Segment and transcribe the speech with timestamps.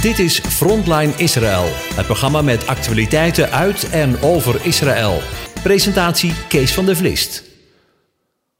[0.00, 1.64] Dit is Frontline Israël,
[1.94, 5.18] het programma met actualiteiten uit en over Israël.
[5.62, 7.44] Presentatie Kees van der Vlist.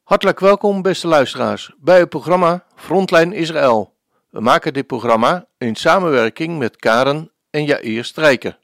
[0.03, 3.95] Hartelijk welkom, beste luisteraars, bij het programma Frontline Israël.
[4.31, 8.59] We maken dit programma in samenwerking met Karen en Jair Strijker.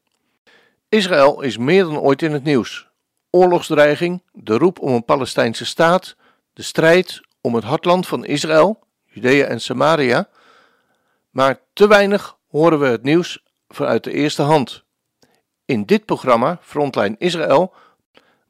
[0.88, 2.88] Israël is meer dan ooit in het nieuws.
[3.30, 6.16] Oorlogsdreiging, de roep om een Palestijnse staat,
[6.52, 10.28] de strijd om het hartland van Israël, Judea en Samaria.
[11.30, 14.84] Maar te weinig horen we het nieuws vanuit de eerste hand.
[15.64, 17.74] In dit programma, Frontline Israël,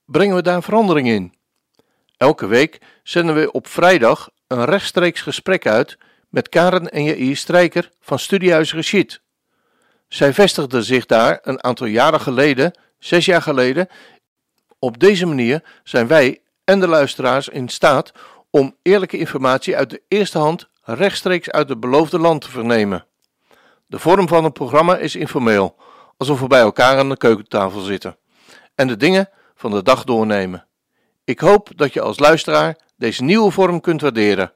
[0.04, 1.34] brengen we daar verandering in.
[2.16, 5.98] Elke week zenden we op vrijdag een rechtstreeks gesprek uit
[6.28, 9.20] met Karen en Jair Strijker van Studiehuis Rashid.
[10.08, 13.88] Zij vestigde zich daar een aantal jaren geleden, zes jaar geleden.
[14.78, 18.12] Op deze manier zijn wij en de luisteraars in staat
[18.50, 23.06] om eerlijke informatie uit de eerste hand rechtstreeks uit het beloofde land te vernemen.
[23.86, 25.76] De vorm van het programma is informeel,
[26.16, 28.16] alsof we bij elkaar aan de keukentafel zitten
[28.74, 30.66] en de dingen van de dag doornemen.
[31.24, 34.52] Ik hoop dat je als luisteraar deze nieuwe vorm kunt waarderen.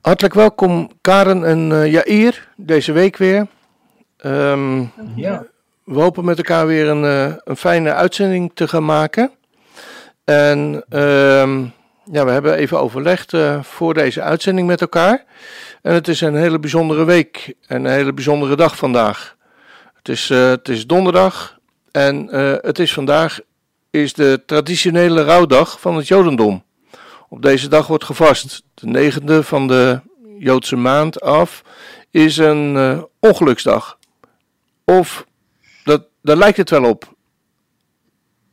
[0.00, 3.46] Hartelijk welkom Karen en uh, Jair, deze week weer.
[4.24, 5.46] Um, ja.
[5.84, 9.30] We hopen met elkaar weer een, uh, een fijne uitzending te gaan maken.
[10.24, 11.72] En um,
[12.04, 15.24] ja, we hebben even overlegd uh, voor deze uitzending met elkaar.
[15.82, 19.36] En het is een hele bijzondere week en een hele bijzondere dag vandaag.
[19.94, 21.58] Het is, uh, het is donderdag
[21.90, 23.40] en uh, het is vandaag
[23.90, 26.64] is de traditionele rouwdag van het Jodendom.
[27.28, 28.62] Op deze dag wordt gevast.
[28.74, 30.00] De negende van de
[30.38, 31.62] Joodse maand af
[32.10, 33.98] is een ongeluksdag.
[34.84, 35.26] Of
[35.84, 37.14] dat, daar lijkt het wel op.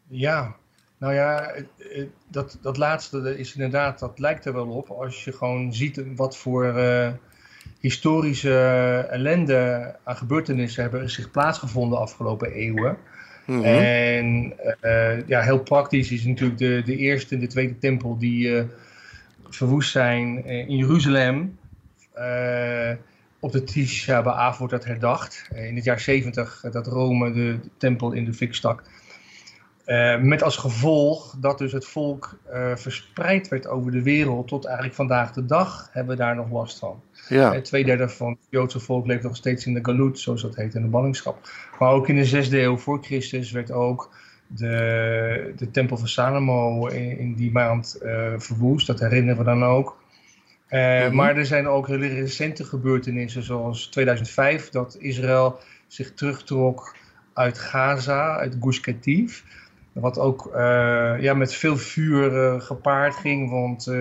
[0.07, 0.55] Ja,
[0.99, 1.53] nou ja,
[2.27, 4.89] dat, dat laatste is inderdaad, dat lijkt er wel op.
[4.89, 7.09] Als je gewoon ziet wat voor uh,
[7.79, 8.55] historische
[9.09, 12.97] ellende aan gebeurtenissen hebben zich plaatsgevonden de afgelopen eeuwen.
[13.45, 13.63] Mm -hmm.
[13.63, 18.47] En uh, ja, heel praktisch is natuurlijk de, de eerste en de tweede tempel die
[18.47, 18.63] uh,
[19.49, 21.57] verwoest zijn in Jeruzalem.
[23.39, 25.49] op de Tisha B'Av wordt dat herdacht.
[25.55, 28.83] in het jaar 70 dat Rome de, de tempel in de fik stak.
[29.89, 34.65] Uh, met als gevolg dat dus het volk uh, verspreid werd over de wereld tot
[34.65, 37.01] eigenlijk vandaag de dag hebben we daar nog last van.
[37.29, 37.55] Ja.
[37.55, 40.75] Uh, Tweederde van het Joodse volk leeft nog steeds in de galut, zoals dat heet,
[40.75, 41.49] in de ballingschap.
[41.79, 44.15] Maar ook in de zesde eeuw voor Christus werd ook
[44.47, 47.97] de, de tempel van Salomo in, in die maand
[48.37, 48.87] verwoest.
[48.87, 49.97] Dat herinneren we dan ook.
[50.69, 51.15] Mm -hmm.
[51.15, 56.95] Maar er zijn ook hele recente gebeurtenissen, zoals 2005, dat Israël zich terugtrok
[57.33, 59.43] uit Gaza, uit Gush Katif.
[59.93, 63.93] Wat ook uh, ja, met veel vuur uh, gepaard ging, want uh,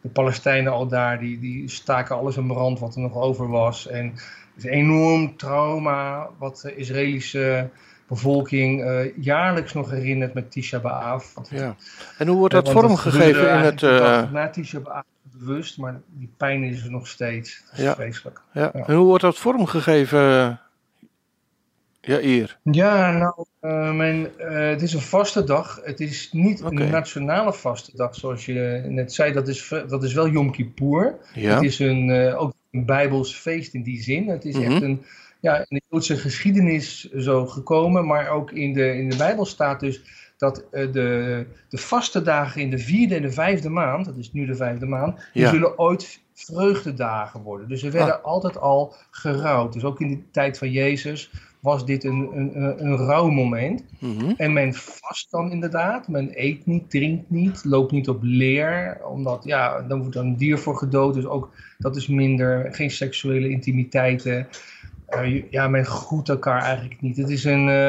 [0.00, 3.86] de Palestijnen al daar, die, die staken alles in brand wat er nog over was.
[3.86, 7.68] En het is een enorm trauma wat de Israëlische
[8.08, 8.84] bevolking
[9.16, 11.24] jaarlijks nog herinnert met Tisha B'Av.
[11.48, 11.76] Ja.
[12.18, 13.80] En hoe wordt dat vormgegeven in het...
[14.32, 17.64] Na Tisha B'Av bewust, maar die pijn is er nog steeds.
[17.70, 17.94] Dat is ja.
[17.94, 18.40] vreselijk.
[18.52, 18.72] Ja.
[18.72, 20.60] En hoe wordt dat vormgegeven
[22.00, 22.58] ja, eer.
[22.62, 25.80] Ja, nou, uh, mijn, uh, het is een vaste dag.
[25.84, 26.84] Het is niet okay.
[26.84, 29.32] een nationale vaste dag, zoals je net zei.
[29.32, 31.16] Dat is, dat is wel Yom Kippur.
[31.34, 31.54] Ja.
[31.54, 34.28] Het is een, uh, ook een Bijbels feest in die zin.
[34.28, 34.72] Het is mm -hmm.
[34.72, 35.02] echt een,
[35.40, 38.06] ja, in de Joodse geschiedenis zo gekomen.
[38.06, 40.02] Maar ook in de, in de Bijbel staat dus
[40.36, 44.46] dat de, de vaste dagen in de vierde en de vijfde maand, dat is nu
[44.46, 45.50] de vijfde maand, die ja.
[45.50, 47.68] zullen ooit vreugdedagen worden.
[47.68, 48.24] Dus er werden ah.
[48.24, 49.72] altijd al gerouwd.
[49.72, 53.84] Dus ook in de tijd van Jezus was dit een, een, een rouwmoment.
[53.98, 54.34] Mm -hmm.
[54.36, 56.08] En men vast dan inderdaad.
[56.08, 59.00] Men eet niet, drinkt niet, loopt niet op leer.
[59.04, 61.14] Omdat, ja, dan wordt er een dier voor gedood.
[61.14, 64.48] Dus ook dat is minder, geen seksuele intimiteiten.
[65.10, 67.16] Uh, ja, men groet elkaar eigenlijk niet.
[67.16, 67.88] Het is een, uh,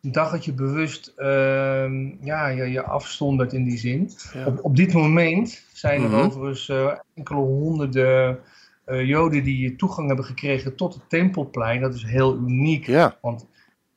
[0.00, 4.10] een dag dat je bewust uh, ja, je, je afstondert in die zin.
[4.34, 4.46] Ja.
[4.46, 6.24] Op, op dit moment zijn er mm -hmm.
[6.24, 8.38] overigens uh, enkele honderden
[8.86, 11.80] uh, Joden die toegang hebben gekregen tot het Tempelplein.
[11.80, 12.86] Dat is heel uniek.
[12.86, 13.18] Ja.
[13.20, 13.46] Want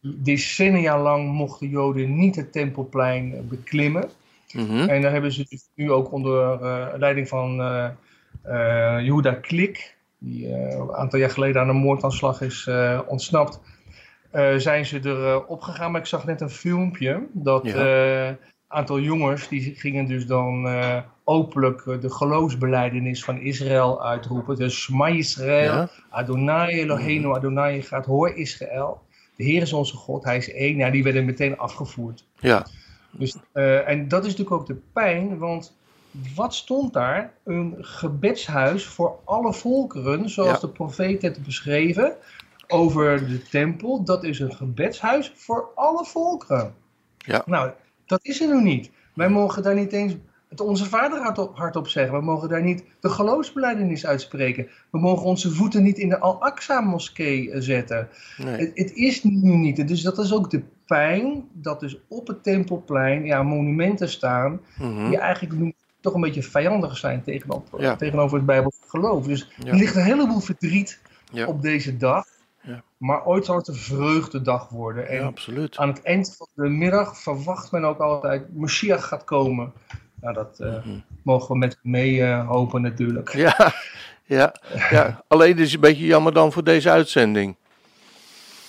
[0.01, 4.09] decennia lang mochten Joden niet het Tempelplein beklimmen.
[4.53, 4.89] Mm -hmm.
[4.89, 7.89] En daar hebben ze dus nu ook onder uh, leiding van uh,
[9.01, 12.69] Yehuda Klik, die een aantal jaar geleden aan een moordaanslag is
[13.07, 13.59] ontsnapt,
[14.57, 15.91] zijn ze erop opgegaan.
[15.91, 18.37] Maar ik zag net een filmpje dat ja
[18.75, 24.55] aantal jongens die gingen dus dan uh, openlijk de geloofsbeleidenis van Israël uitroepen.
[24.55, 25.89] Dus Shema Israël, ja.
[26.09, 29.01] Adonai Eloheinu, Adonai gaat, hoor Israël.
[29.35, 30.77] De Heer is onze God, hij is één.
[30.77, 32.25] Ja, die werden meteen afgevoerd.
[32.39, 32.65] Ja.
[33.11, 35.75] Dus, uh, en dat is natuurlijk ook de pijn, want
[36.35, 37.33] wat stond daar?
[37.43, 40.67] Een gebedshuis voor alle volkeren, zoals ja.
[40.67, 42.15] de profeet het beschreven.
[42.67, 44.03] over de tempel.
[44.03, 46.73] Dat is een gebedshuis voor alle volkeren.
[47.17, 47.43] Ja.
[47.45, 47.71] Nou,
[48.05, 48.91] dat is er nu niet.
[49.13, 50.15] Wij mogen daar niet eens
[50.49, 52.17] het onze vader hardop, hardop zeggen.
[52.19, 54.67] We mogen daar niet de geloofsbeleidenis uitspreken.
[54.89, 58.07] We mogen onze voeten niet in de Al-Aqsa-moskee eh, zetten.
[58.37, 58.57] Nee.
[58.57, 59.87] Het, het is nu niet.
[59.87, 65.07] Dus dat is ook de pijn dat dus op het Tempelplein ja, monumenten staan Mhm.
[65.09, 67.95] die eigenlijk nu toch een beetje vijandig zijn tegenover, Ja.
[67.95, 69.25] tegenover het Bijbelse geloof.
[69.27, 69.71] Dus Ja.
[69.71, 70.99] er ligt een heleboel verdriet
[71.31, 71.45] Ja.
[71.47, 72.25] op deze dag.
[72.65, 72.83] Ja.
[72.97, 75.07] Maar ooit zal het een vreugdedag worden.
[75.07, 75.77] En Ja, absoluut.
[75.77, 79.73] aan het eind van de middag verwacht men ook altijd Moshiach gaat komen.
[80.21, 80.99] Nou, dat eh, Mhm.
[81.23, 83.33] mogen we met mee eh, hopen natuurlijk.
[83.33, 83.73] Ja,
[84.23, 84.53] ja,
[84.89, 85.23] ja.
[85.27, 87.55] Alleen is het een beetje jammer dan voor deze uitzending.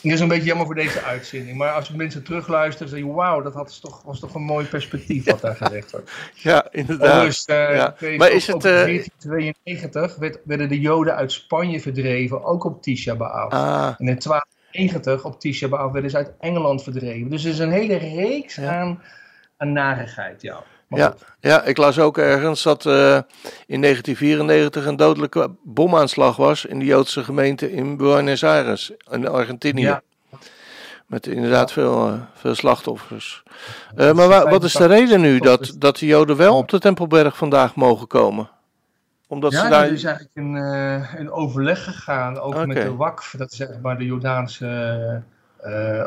[0.03, 1.57] Het is een beetje jammer voor deze uitzending.
[1.57, 5.41] Maar als mensen terugluisteren, zeggen wauw, dat had toch, was toch een mooi perspectief wat
[5.41, 6.11] daar gezegd wordt.
[6.35, 7.45] Ja, inderdaad.
[7.47, 7.95] Eh, ja.
[7.99, 12.45] weet Maar is het, ook in eh, 1492 werd, werden de Joden uit Spanje verdreven,
[12.45, 13.53] ook op Tisha B'Av.
[13.53, 17.31] Ah, En in 1290 op Tisha B'Av werden ze uit Engeland verdreven.
[17.31, 18.81] Dus er is een hele reeks Ja.
[18.81, 19.03] aan,
[19.57, 20.63] aan narigheid, ja.
[20.87, 21.09] Maar Ja.
[21.11, 21.25] goed.
[21.41, 23.19] ja, ik las ook ergens dat eh,
[23.67, 29.83] in 1994 een dodelijke bomaanslag was in de Joodse gemeente in Buenos Aires, in Argentinië.
[29.83, 30.03] Ja.
[31.07, 33.43] Met inderdaad veel, eh, veel slachtoffers.
[33.97, 36.79] Eh, maar wa- wat is de reden nu dat, dat de Joden wel op de
[36.79, 38.51] Tempelberg vandaag mogen komen?
[39.29, 39.85] Omdat ja, ze daar.
[39.85, 40.55] er is eigenlijk een,
[41.21, 45.23] een overleg gegaan, ook met de WAKF, dat is zeg maar de Jordaanse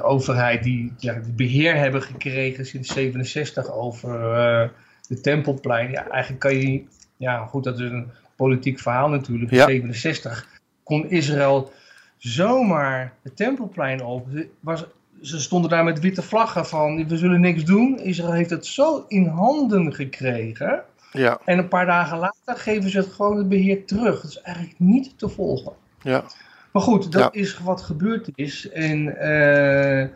[0.02, 4.70] overheid, die ja, het beheer hebben gekregen sinds 67 over eh,
[5.08, 5.92] de Tempelplein.
[5.92, 6.84] Ja, eigenlijk kan je,
[7.18, 9.52] ja goed, dat is een politiek verhaal natuurlijk.
[9.52, 9.68] Ja.
[9.68, 10.48] In 67
[10.84, 11.72] kon Israël
[12.18, 14.32] zomaar het Tempelplein open.
[14.32, 14.86] Ze, was,
[15.22, 18.00] ze stonden daar met witte vlaggen van, we zullen niks doen.
[18.00, 20.84] Israël heeft het zo in handen gekregen.
[21.12, 24.22] Ja, En een paar dagen later geven ze het gewoon het beheer terug.
[24.22, 25.74] Dat is eigenlijk niet te volgen.
[26.02, 26.24] ja,
[26.72, 27.42] Maar goed, dat Ja.
[27.42, 28.70] is wat gebeurd is.
[28.70, 30.08] En eh,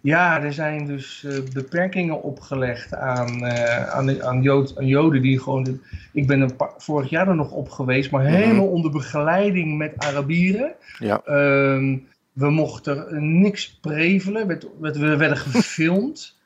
[0.00, 5.40] ja, er zijn dus eh, beperkingen opgelegd aan, eh, aan, aan, Jood, aan Joden die
[5.40, 5.62] gewoon...
[5.64, 5.78] de-
[6.12, 8.32] ik ben een paar- vorig jaar er nog op geweest, maar Mhm.
[8.32, 10.72] helemaal onder begeleiding met Arabieren.
[10.98, 11.96] ja, Ehm,
[12.32, 13.06] we mochten
[13.40, 16.36] niks prevelen, werd, werd- we werden gefilmd.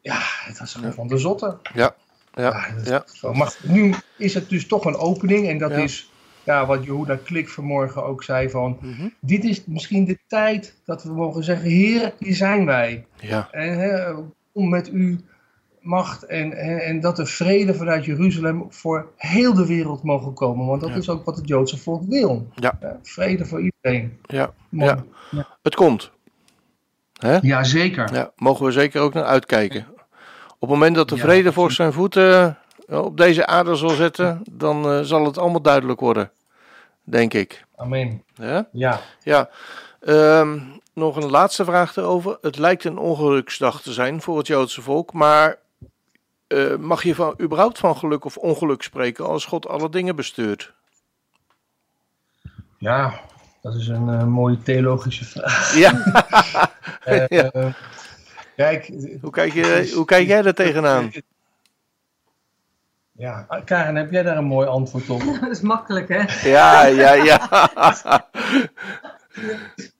[0.00, 1.56] Ja, het was gewoon van de zotte.
[1.74, 1.94] ja,
[2.34, 3.04] ja, is ja.
[3.32, 5.48] Maar nu is het dus toch een opening.
[5.48, 5.76] En dat Ja.
[5.76, 6.10] is
[6.44, 8.78] ja, wat Jehoeda Klik vanmorgen ook zei van...
[8.80, 9.08] Mhm.
[9.20, 11.70] Dit is misschien de tijd dat we mogen zeggen...
[11.70, 13.06] Heer, hier zijn wij.
[13.20, 14.12] ja, En hè,
[14.52, 15.16] kom met uw
[15.80, 16.22] macht.
[16.26, 20.66] En, hè, en dat de vrede vanuit Jeruzalem voor heel de wereld mogen komen.
[20.66, 20.96] Want dat Ja.
[20.96, 22.48] is ook wat het Joodse volk wil.
[22.54, 22.78] Ja.
[23.02, 24.18] vrede voor iedereen.
[24.22, 25.04] ja, ja.
[25.62, 26.10] Het komt.
[27.18, 27.38] Hè?
[27.42, 28.14] Ja, zeker.
[28.14, 29.86] Ja, mogen we zeker ook naar uitkijken.
[30.48, 32.58] Op het moment dat de Ja, vrede voor zijn voeten
[32.88, 36.30] op deze aarde zal zetten, dan eh, zal het allemaal duidelijk worden.
[37.04, 37.64] Denk ik.
[37.76, 38.22] Amen.
[38.34, 38.68] Ja?
[38.72, 39.00] Ja.
[39.22, 39.48] Ja.
[40.00, 40.58] Ehm,
[40.94, 42.38] nog een laatste vraag erover.
[42.40, 45.56] Het lijkt een ongeluksdag te zijn voor het Joodse volk, maar
[46.46, 50.72] eh, mag je van, überhaupt van geluk of ongeluk spreken als God alle dingen bestuurt?
[52.78, 53.20] ja,
[53.60, 55.74] dat is een eh, mooie theologische vraag.
[55.76, 55.92] Ja,
[57.04, 57.50] Eh, Ja.
[57.50, 57.66] eh,
[58.56, 58.90] kijk,
[59.20, 61.10] hoe kijk, je, hoe kijk jij er tegenaan?
[63.12, 65.20] Ja, Karen, heb jij daar een mooi antwoord op?
[65.40, 66.48] Dat is makkelijk, hè?
[66.50, 67.40] Ja, ja, ja.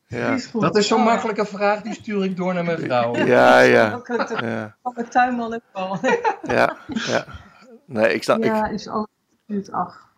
[0.06, 0.60] Ja, is goed.
[0.60, 3.16] Dat is zo'n makkelijke vraag, die stuur ik door naar mijn vrouw.
[3.36, 4.00] ja, ja.
[4.82, 5.98] Van mijn tuinman ook wel.
[6.42, 6.76] Ja,
[7.06, 7.24] ja.
[7.86, 8.36] Nee, ik sta.
[8.36, 9.06] Ik, Ja, is alles.
[9.70, 10.08] Ach,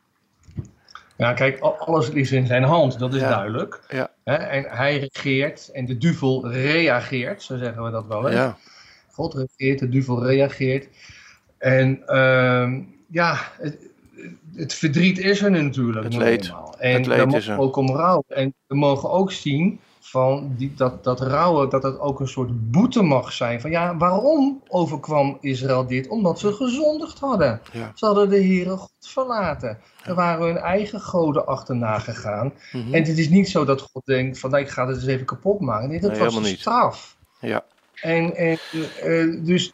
[1.16, 3.28] Ja, kijk, al- alles is in zijn hand, dat is Ja.
[3.28, 3.80] duidelijk.
[3.88, 4.08] Ja.
[4.24, 8.22] Hè, En hij regeert en de duivel reageert, zo zeggen we dat wel.
[8.22, 8.30] Hè?
[8.32, 8.56] ja,
[9.12, 10.88] God regeert, de duivel reageert.
[11.64, 13.78] En ehm, ja, het,
[14.54, 16.04] het verdriet is er natuurlijk.
[16.04, 16.44] Het leed.
[16.44, 16.74] eenmaal.
[16.78, 17.58] En Het leed daar is mogen er.
[17.60, 18.24] ook om rouwen.
[18.28, 22.70] En we mogen ook zien van die, dat, dat rouwen, dat het ook een soort
[22.70, 23.60] boete mag zijn.
[23.60, 26.08] Van ja, waarom overkwam Israël dit?
[26.08, 27.60] Omdat ze gezondigd hadden.
[27.72, 27.92] Ja.
[27.94, 29.78] Ze hadden de Heere God verlaten.
[30.04, 32.52] Er waren hun eigen goden achterna gegaan.
[32.72, 32.94] mhm.
[32.94, 35.26] En het is niet zo dat God denkt van nou, ik ga het eens even
[35.26, 35.88] kapot maken.
[35.88, 37.16] Nee, dat Nee, was een straf.
[37.40, 38.58] ja, En, en
[39.02, 39.72] eh, dus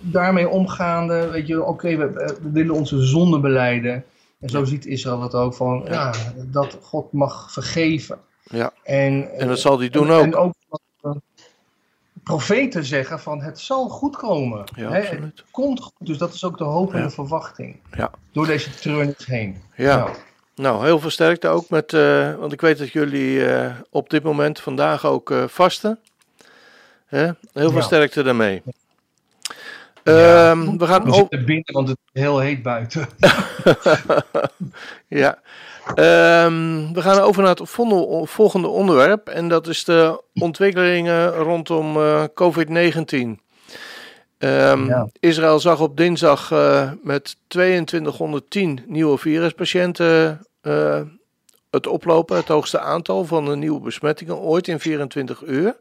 [0.00, 4.04] daarmee omgaande, weet je, oké, we, we willen onze zonde beleiden.
[4.40, 6.12] En zo ziet Israël het ook van, Ja.
[6.36, 8.18] dat God mag vergeven.
[8.42, 8.72] ja.
[8.84, 10.22] En, En dat zal hij doen en, ook.
[10.24, 10.52] En ook
[11.02, 11.10] eh,
[12.22, 14.64] profeten zeggen van, het zal goed komen.
[14.76, 15.38] Ja, Hè, absoluut.
[15.38, 17.04] Het komt goed, dus dat is ook de hoop en Ja.
[17.04, 17.76] de verwachting.
[17.96, 18.10] Ja.
[18.32, 19.62] Door deze treurnis heen.
[19.76, 20.10] Ja.
[20.54, 24.22] Nou, heel veel sterkte ook met, eh, want ik weet dat jullie eh, op dit
[24.22, 25.98] moment vandaag ook eh, vasten.
[27.06, 27.30] Hè?
[27.52, 28.62] Heel veel sterkte daarmee.
[30.04, 30.50] Ja.
[30.50, 33.08] Ehm, we gaan We o- zitten binnen, want het is heel heet buiten.
[35.08, 35.38] ja.
[35.94, 37.70] Ehm, we gaan over naar het
[38.30, 39.28] volgende- onderwerp.
[39.28, 43.40] En dat is de ontwikkelingen rondom eh, COVID-19.
[44.38, 45.08] Ehm, Ja.
[45.20, 51.00] Israël zag op dinsdag eh, met 2210 nieuwe viruspatiënten eh,
[51.70, 52.36] het oplopen.
[52.36, 55.76] Het hoogste aantal van de nieuwe besmettingen ooit in 24 uur.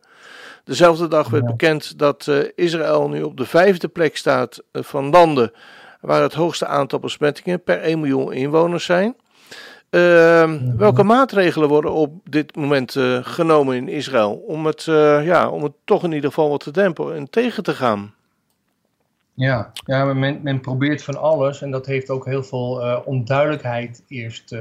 [0.63, 5.09] Dezelfde dag werd bekend dat eh, Israël nu op de vijfde plek staat eh, van
[5.09, 5.51] landen
[6.01, 9.15] waar het hoogste aantal besmettingen per 1 miljoen inwoners zijn.
[9.89, 14.83] Ehm, Welke maatregelen worden op dit moment eh, genomen in Israël om het,
[15.23, 18.13] ja, om het toch in ieder geval wat te dempen en tegen te gaan?
[19.33, 24.55] Ja, ja men, men probeert van alles en dat heeft ook heel veel onduidelijkheid eerst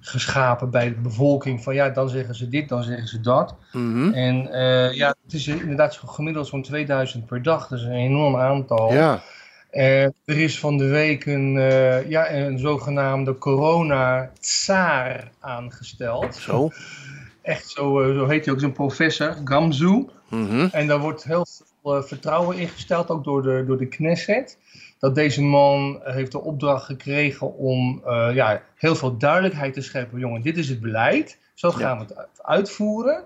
[0.00, 1.62] geschapen bij de bevolking.
[1.62, 3.54] Van ja, dan zeggen ze dit, dan zeggen ze dat.
[3.72, 4.12] Mhm.
[4.12, 7.68] En eh, ja, het is inderdaad zo gemiddeld zo'n 2000 per dag.
[7.68, 8.92] Dat is een enorm aantal.
[8.92, 9.22] Ja,
[9.70, 16.34] Eh, er is van de week een, eh, ja, een zogenaamde corona-tsaar aangesteld.
[16.36, 16.70] zo.
[17.42, 20.06] Echt zo, zo heet hij ook, zo'n professor, Gamzu.
[20.30, 20.68] Mhm.
[20.72, 21.46] En daar wordt heel
[21.82, 24.58] veel vertrouwen in gesteld, ook door de, door de Knesset.
[25.04, 29.80] Dat deze man eh, heeft de opdracht gekregen om eh, ja, heel veel duidelijkheid te
[29.80, 30.18] scheppen.
[30.18, 31.38] Jongen, dit is het beleid.
[31.54, 33.24] Zo gaan we het uit- uitvoeren.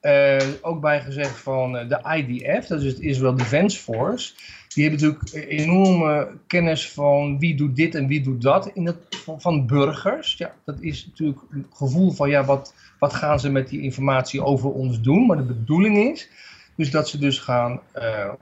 [0.00, 4.34] Eh, ook bijgezegd van eh, de IDF, dat is het Israel Defense Force.
[4.68, 8.96] Die hebben natuurlijk enorme kennis van wie doet dit en wie doet dat in het,
[9.08, 10.34] van, van burgers.
[10.36, 14.44] Ja, dat is natuurlijk een gevoel van ja, wat, wat gaan ze met die informatie
[14.44, 15.26] over ons doen.
[15.26, 16.28] Maar de bedoeling is
[16.76, 17.80] dus dat ze dus gaan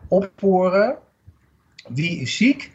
[0.08, 0.98] opsporen
[1.94, 2.70] wie is ziek,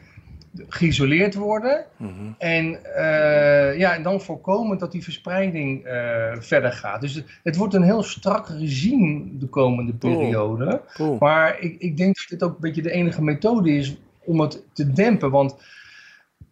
[0.68, 2.12] geïsoleerd worden Mhm.
[2.38, 7.00] en, eh, ja, en dan voorkomen dat die verspreiding eh, verder gaat.
[7.00, 10.80] Dus het, het wordt een heel strak regime de komende periode.
[10.94, 11.16] Cool.
[11.20, 14.62] Maar ik, ik denk dat dit ook een beetje de enige methode is om het
[14.72, 15.30] te dempen.
[15.30, 15.56] Want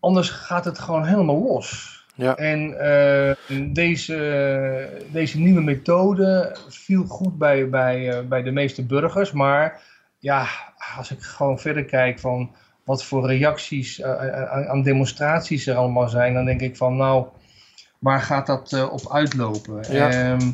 [0.00, 1.92] anders gaat het gewoon helemaal los.
[2.16, 2.36] Ja.
[2.36, 3.34] En eh,
[3.72, 9.32] deze, deze nieuwe methode viel goed bij, bij, bij de meeste burgers.
[9.32, 9.80] Maar
[10.24, 10.48] ja,
[10.96, 12.50] als ik gewoon verder kijk van
[12.84, 17.26] wat voor reacties eh, aan, aan demonstraties er allemaal zijn, dan denk ik van nou,
[17.98, 19.84] waar gaat dat eh, op uitlopen?
[19.90, 20.10] Ja.
[20.10, 20.50] Ehm,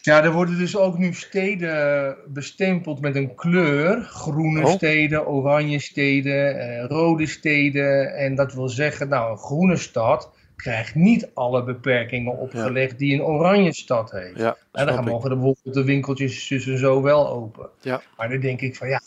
[0.00, 4.02] ja, er worden dus ook nu steden bestempeld met een kleur.
[4.02, 4.72] Groene Oh.
[4.72, 8.16] steden, oranje steden, eh, rode steden.
[8.16, 10.30] En dat wil zeggen, nou, een groene stad
[10.62, 14.38] krijgt niet alle beperkingen opgelegd die een oranje stad heeft.
[14.38, 17.68] Ja, En dan gaan mogen er bijvoorbeeld de winkeltjes zus en zo wel open.
[17.80, 18.00] Ja.
[18.16, 19.00] Maar dan denk ik van ja,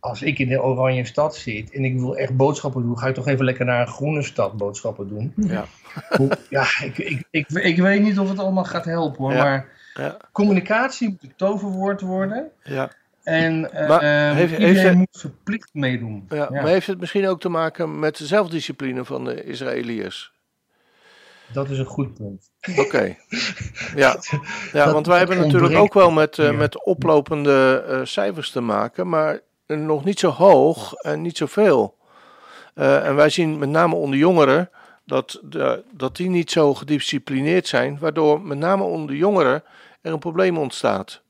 [0.00, 3.14] als ik in de oranje stad zit en ik wil echt boodschappen doen, ga ik
[3.14, 5.32] toch even lekker naar een groene stad boodschappen doen.
[5.36, 5.64] Ja.
[6.18, 9.42] Hoe- ja, ik, ik, ik, ik weet niet of het allemaal gaat helpen hoor, Ja.
[9.44, 10.16] maar Ja.
[10.32, 12.50] communicatie moet het toverwoord worden.
[12.62, 12.90] Ja.
[13.22, 16.26] En eh, Maar eh, heeft- iedereen heeft moet verplicht meedoen.
[16.28, 20.32] Ja, maar heeft het misschien ook te maken met de zelfdiscipline van de Israëliërs?
[21.52, 22.50] Dat is een goed punt.
[22.78, 22.98] Oké.
[23.96, 24.16] Ja,
[24.72, 28.60] ja Dat- want wij hebben natuurlijk ook wel met, eh, met oplopende eh, cijfers te
[28.60, 31.96] maken, maar nog niet zo hoog en niet zoveel.
[32.74, 34.70] Eh en wij zien met name onder jongeren
[35.04, 39.62] dat, de, dat die niet zo gedisciplineerd zijn, waardoor met name onder jongeren
[40.00, 41.22] er een probleem ontstaat.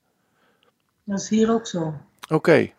[1.05, 1.95] Dat is hier ook zo.
[2.29, 2.71] Oké.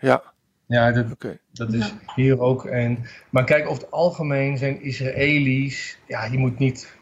[0.00, 0.22] Ja,
[0.70, 1.38] Ja, dat, oké.
[1.52, 2.64] dat is hier ook.
[2.64, 2.98] En,
[3.30, 6.92] maar kijk, over het algemeen zijn Israëli's, ja, je moet niet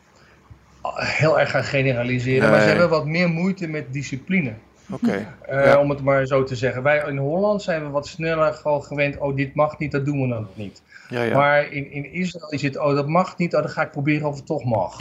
[0.98, 4.52] heel erg gaan generaliseren, maar ze hebben wat meer moeite met discipline.
[4.90, 5.34] Oké.
[5.42, 5.78] Eh, Ja.
[5.80, 6.82] Om het maar zo te zeggen.
[6.82, 10.22] Wij in Holland zijn we wat sneller gewoon gewend, oh dit mag niet, dat doen
[10.22, 10.82] we dan niet.
[11.08, 11.36] Ja, ja.
[11.36, 14.28] Maar in, in Israël is het, oh dat mag niet, oh, dan ga ik proberen
[14.28, 14.96] of het toch mag.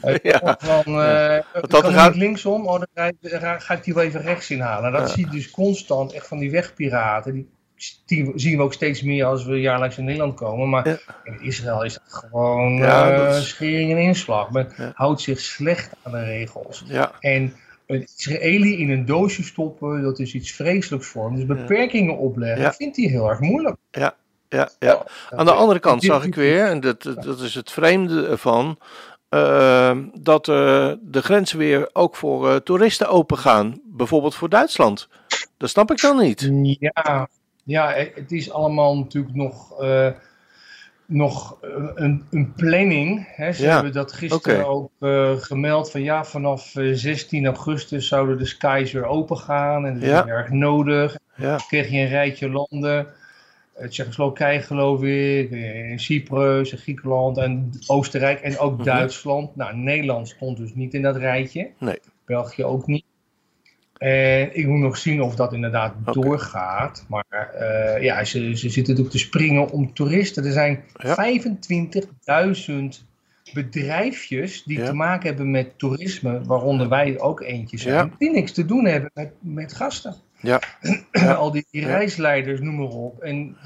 [0.00, 0.56] Eh, Ja.
[0.60, 3.94] Van, eh kan dat niet gaat- linksom, oh, dan ga, ik- ga- ga ik die
[3.94, 4.92] wel even rechts inhalen.
[4.92, 5.06] Dat Ja.
[5.06, 7.32] zie je dus constant, echt van die wegpiraten.
[7.32, 7.48] Die
[8.34, 10.68] zien we ook steeds meer als we jaarlijks in Nederland komen.
[10.68, 10.98] Maar Ja.
[11.24, 14.50] in Israël is dat gewoon Ja, eh, dat is- schering en inslag.
[14.50, 14.92] Men Ja.
[14.94, 16.84] houdt zich slecht aan de regels.
[16.86, 17.54] Ja, En
[17.86, 21.34] een Israëli in een doosje stoppen, dat is iets vreselijks voor hem.
[21.36, 22.72] Dus beperkingen opleggen, Ja.
[22.72, 23.76] vindt hij heel erg moeilijk.
[23.90, 24.14] ja,
[24.78, 25.04] ja.
[25.30, 28.78] Aan de andere kant zag ik weer, en dat, dat is het vreemde ervan,
[29.28, 33.80] eh, dat eh, de grenzen weer ook voor toeristen open gaan.
[33.84, 35.08] Bijvoorbeeld voor Duitsland.
[35.56, 36.50] Dat snap ik dan niet.
[36.80, 37.28] Ja,
[37.70, 40.10] ja, het is allemaal natuurlijk nog, eh,
[41.06, 43.28] nog eh, een, een planning.
[43.36, 43.52] Hè.
[43.52, 48.38] Ze Ja, hebben dat gisteren ook eh, gemeld van ja, vanaf eh, 16 augustus zouden
[48.38, 49.86] de skies weer open gaan.
[49.86, 50.22] En dat Ja.
[50.24, 51.16] is erg nodig.
[51.36, 53.06] Ja, kreeg je een rijtje landen.
[53.74, 58.84] Eh, Tsjechoslowakije geloof ik, eh, Cyprus, Griekenland en Oostenrijk en ook Mhm.
[58.84, 59.56] Duitsland.
[59.56, 61.70] Nou, Nederland stond dus niet in dat rijtje.
[61.78, 61.98] Nee.
[62.24, 63.04] België ook niet.
[64.00, 67.04] En ik moet nog zien of dat inderdaad doorgaat.
[67.08, 70.44] Maar uh, ja, ze, ze zitten natuurlijk te springen om toeristen.
[70.44, 71.40] Er zijn ja.
[72.66, 72.72] 25.000
[73.52, 78.64] bedrijfjes die te maken hebben met toerisme, waaronder wij ook eentje zijn, die niks te
[78.64, 80.14] doen hebben met, met gasten.
[80.40, 80.60] Ja.
[81.36, 83.22] Al die reisleiders, noem maar op.
[83.22, 83.56] En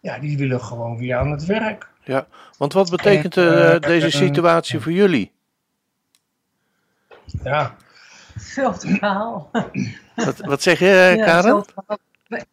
[0.00, 1.88] ja, die willen gewoon weer aan het werk.
[2.04, 2.26] Ja,
[2.58, 5.32] want wat betekent uh, deze situatie voor jullie?
[7.42, 7.76] Ja.
[8.36, 9.50] Hetzelfde verhaal.
[10.14, 11.64] Wat, wat zeg je, ja, Karen?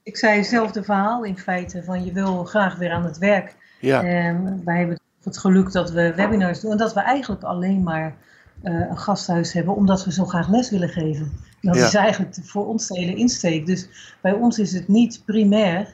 [0.04, 3.56] Ik zei hetzelfde verhaal in feite, van je wil graag weer aan het werk.
[3.80, 4.04] Ja.
[4.04, 8.16] En wij hebben het geluk dat we webinars doen en dat we eigenlijk alleen maar
[8.64, 11.32] uh, een gasthuis hebben, omdat we zo graag les willen geven.
[11.62, 13.66] Dat is eigenlijk voor ons de hele insteek.
[13.66, 13.88] Dus
[14.22, 15.88] bij ons is het niet primair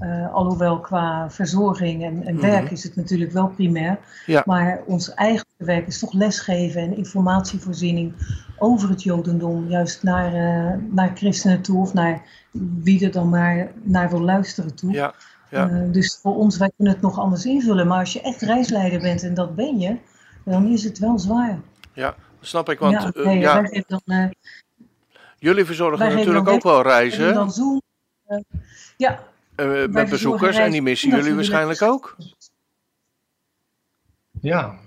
[0.00, 2.72] uh, alhoewel qua verzorging en, en werk mhm.
[2.72, 3.98] is het natuurlijk wel primair.
[4.26, 4.42] Ja.
[4.46, 8.14] Maar ons eigen werk is toch lesgeven en informatievoorziening
[8.60, 9.68] over het Jodendom.
[9.68, 12.22] Juist naar, uh, naar christenen toe of naar
[12.82, 14.92] wie er dan maar naar wil luisteren toe.
[14.92, 15.14] Ja.
[15.50, 15.70] Ja.
[15.70, 17.86] Uh, dus voor ons, wij kunnen het nog anders invullen.
[17.86, 19.96] Maar als je echt reisleider bent en dat ben je,
[20.44, 21.58] dan is het wel zwaar.
[21.92, 22.78] Ja, snap ik.
[22.78, 23.68] Want ja, okay, ja.
[23.86, 24.32] dan,
[25.38, 27.34] jullie verzorgen natuurlijk ook wel reizen.
[27.34, 27.82] Dan Zoom,
[28.96, 29.20] ja,
[29.90, 32.16] met bezoekers en die missen jullie waarschijnlijk ook?
[34.40, 34.78] Ja.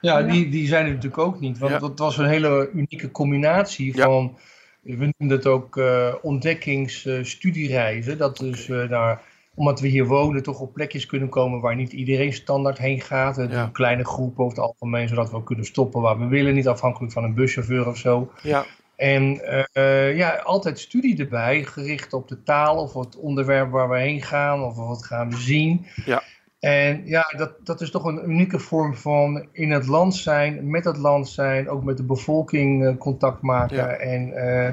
[0.00, 1.58] Ja, die, die zijn er natuurlijk ook niet.
[1.58, 4.36] Want dat was een hele unieke combinatie van,
[4.82, 8.18] we noemen het ook uh, ontdekkingsstudiereizen.
[8.18, 9.22] dat dus uh, daar,
[9.54, 13.36] omdat we hier wonen, toch op plekjes kunnen komen waar niet iedereen standaard heen gaat.
[13.50, 13.70] Ja.
[13.72, 16.54] Kleine groepen over het algemeen, zodat we ook kunnen stoppen waar we willen.
[16.54, 18.32] Niet afhankelijk van een buschauffeur of zo.
[18.42, 18.64] Ja.
[18.96, 19.40] En
[19.72, 24.22] uh, ja, altijd studie erbij, gericht op de taal of het onderwerp waar we heen
[24.22, 25.86] gaan of wat gaan we zien.
[26.04, 26.22] Ja.
[26.60, 30.84] En ja, dat, dat is toch een unieke vorm van in het land zijn, met
[30.84, 33.76] het land zijn, ook met de bevolking uh, contact maken.
[33.76, 33.88] Ja.
[33.88, 34.72] En uh,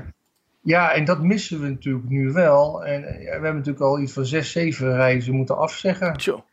[0.61, 2.85] ja, en dat missen we natuurlijk nu wel.
[2.85, 6.21] En ja, we hebben natuurlijk al iets van zes, zeven reizen moeten afzeggen.
[6.21, 6.43] Zo.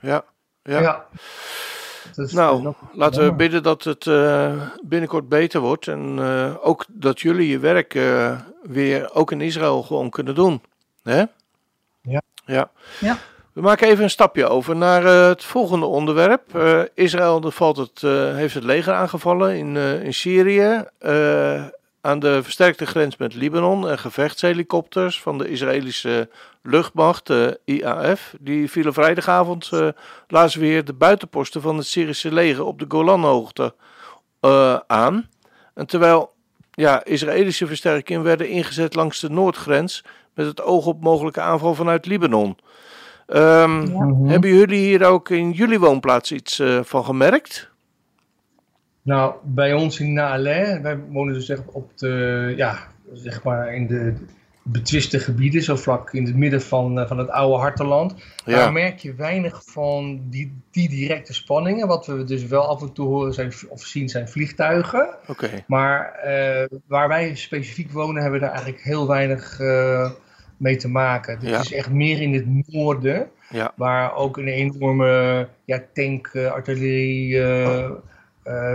[0.00, 0.24] Ja.
[0.62, 0.80] Ja.
[0.80, 1.06] ja.
[2.14, 5.88] Dus nou, laten we bidden dat het uh, binnenkort beter wordt.
[5.88, 6.18] En
[6.60, 7.92] ook dat jullie je werk
[8.62, 10.62] weer ook in Israël gewoon kunnen doen.
[11.02, 11.24] Hè?
[12.02, 12.22] Ja.
[12.44, 12.70] ja.
[13.00, 13.18] ja.
[13.54, 16.58] We maken even een stapje over naar het volgende onderwerp.
[16.94, 18.00] Israël valt het,
[18.36, 20.84] heeft het leger aangevallen in, in Syrië
[22.00, 26.28] aan de versterkte grens met Libanon en gevechtshelikopters van de Israëlische
[26.62, 29.70] luchtmacht, de IAF, die vielen vrijdagavond,
[30.28, 33.74] lazen weer de buitenposten van het Syrische leger op de Golanhoogte
[34.86, 35.28] aan.
[35.74, 36.32] En terwijl
[36.70, 42.06] ja, Israëlische versterkingen werden ingezet langs de noordgrens met het oog op mogelijke aanval vanuit
[42.06, 42.56] Libanon.
[43.26, 44.30] Um, ja.
[44.30, 47.70] Hebben jullie hier ook in jullie woonplaats iets uh, van gemerkt?
[49.02, 52.78] Nou, bij ons in Naalé, wij wonen dus echt op de, ja,
[53.12, 54.14] zeg maar in de
[54.62, 58.14] betwiste gebieden, zo vlak in het midden van, uh, van het oude hartenland.
[58.44, 58.56] Ja.
[58.56, 61.86] Daar merk je weinig van die, die directe spanningen.
[61.86, 65.08] Wat we dus wel af en toe horen zijn, of zien zijn vliegtuigen.
[65.26, 65.64] Okay.
[65.66, 70.10] Maar uh, waar wij specifiek wonen hebben we daar eigenlijk heel weinig uh,
[70.56, 71.40] mee te maken.
[71.40, 71.60] Dit ja.
[71.60, 73.72] is echt meer in het noorden, ja.
[73.76, 77.90] waar ook een enorme ja, tank, artillerie uh,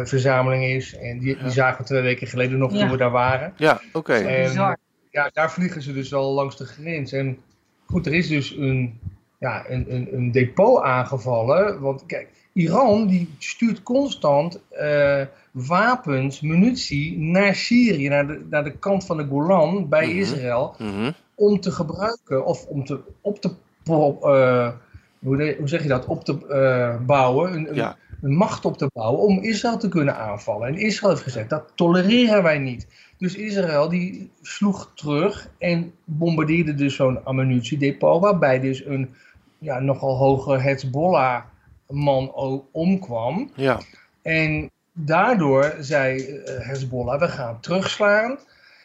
[0.03, 0.97] verzameling is.
[0.97, 3.53] En die, die zagen we twee weken geleden nog toen we daar waren.
[3.57, 3.97] Ja, oké.
[3.97, 4.77] Okay.
[5.11, 7.11] Ja, daar vliegen ze dus al langs de grens.
[7.11, 7.37] En
[7.85, 8.99] goed, er is dus een,
[9.39, 11.79] ja, een, een, een depot aangevallen.
[11.79, 18.77] Want kijk, Iran die stuurt constant uh, wapens, munitie naar Syrië, naar de, naar de
[18.77, 20.19] kant van de Golan bij mm -hmm.
[20.19, 20.75] Israël.
[20.77, 21.13] Mm -hmm.
[21.39, 23.51] Om te gebruiken of om te, op te.
[23.85, 24.71] Uh,
[25.19, 26.05] hoe, hoe zeg je dat?
[26.05, 27.53] Op te uh, bouwen.
[27.53, 30.67] Een, ja een macht op te bouwen om Israël te kunnen aanvallen.
[30.67, 32.87] En Israël heeft gezegd, dat tolereren wij niet.
[33.17, 39.13] Dus Israël die sloeg terug en bombardeerde dus zo'n ammunitiedepot, waarbij dus een
[39.57, 42.33] ja, nogal hoge Hezbollah-man
[42.71, 43.51] omkwam.
[43.55, 43.79] Ja.
[44.21, 48.29] En daardoor zei Hezbollah, we gaan terugslaan.
[48.29, 48.37] Mm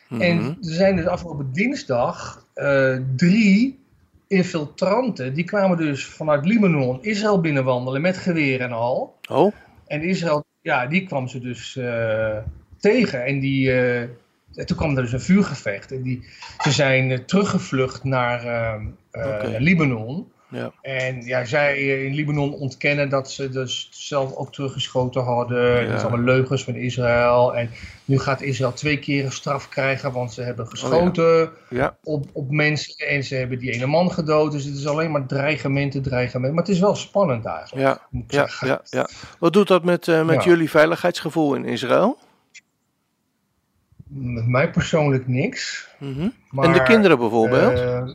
[0.09, 0.21] -hmm.
[0.21, 3.79] En er zijn dus afgelopen dinsdag uh, drie
[4.27, 9.19] infiltranten, die kwamen dus vanuit Libanon Israël binnenwandelen met geweer en al.
[9.29, 9.55] Oh.
[9.87, 12.37] En Israël, ja, die kwam ze dus uh,
[12.79, 13.25] tegen.
[13.25, 14.09] En die, uh,
[14.65, 15.93] toen kwam er dus een vuurgevecht.
[15.93, 16.25] En die,
[16.63, 18.41] ze zijn teruggevlucht naar
[19.11, 19.57] okay.
[19.59, 20.33] Libanon.
[20.55, 20.73] Ja.
[20.83, 25.83] En ja, zij in Libanon ontkennen dat ze dus zelf ook teruggeschoten hadden.
[25.83, 25.87] Ja.
[25.87, 27.57] Dat is allemaal leugens van Israël.
[27.57, 27.71] En
[28.05, 31.79] nu gaat Israël twee keer een straf krijgen, want ze hebben geschoten oh, ja.
[31.79, 31.97] Ja.
[32.03, 34.53] Op, op mensen en ze hebben die ene man gedood.
[34.53, 36.55] Dus het is alleen maar dreigementen, dreigementen.
[36.55, 37.87] Maar het is wel spannend eigenlijk.
[37.87, 39.09] Ja, moet ik ja, ja, ja.
[39.39, 42.19] Wat doet dat met, uh, met jullie veiligheidsgevoel in Israël?
[44.09, 45.89] Met mij persoonlijk niks.
[45.99, 46.29] Mhm.
[46.51, 47.79] Maar, en de kinderen bijvoorbeeld?
[47.79, 48.13] eh,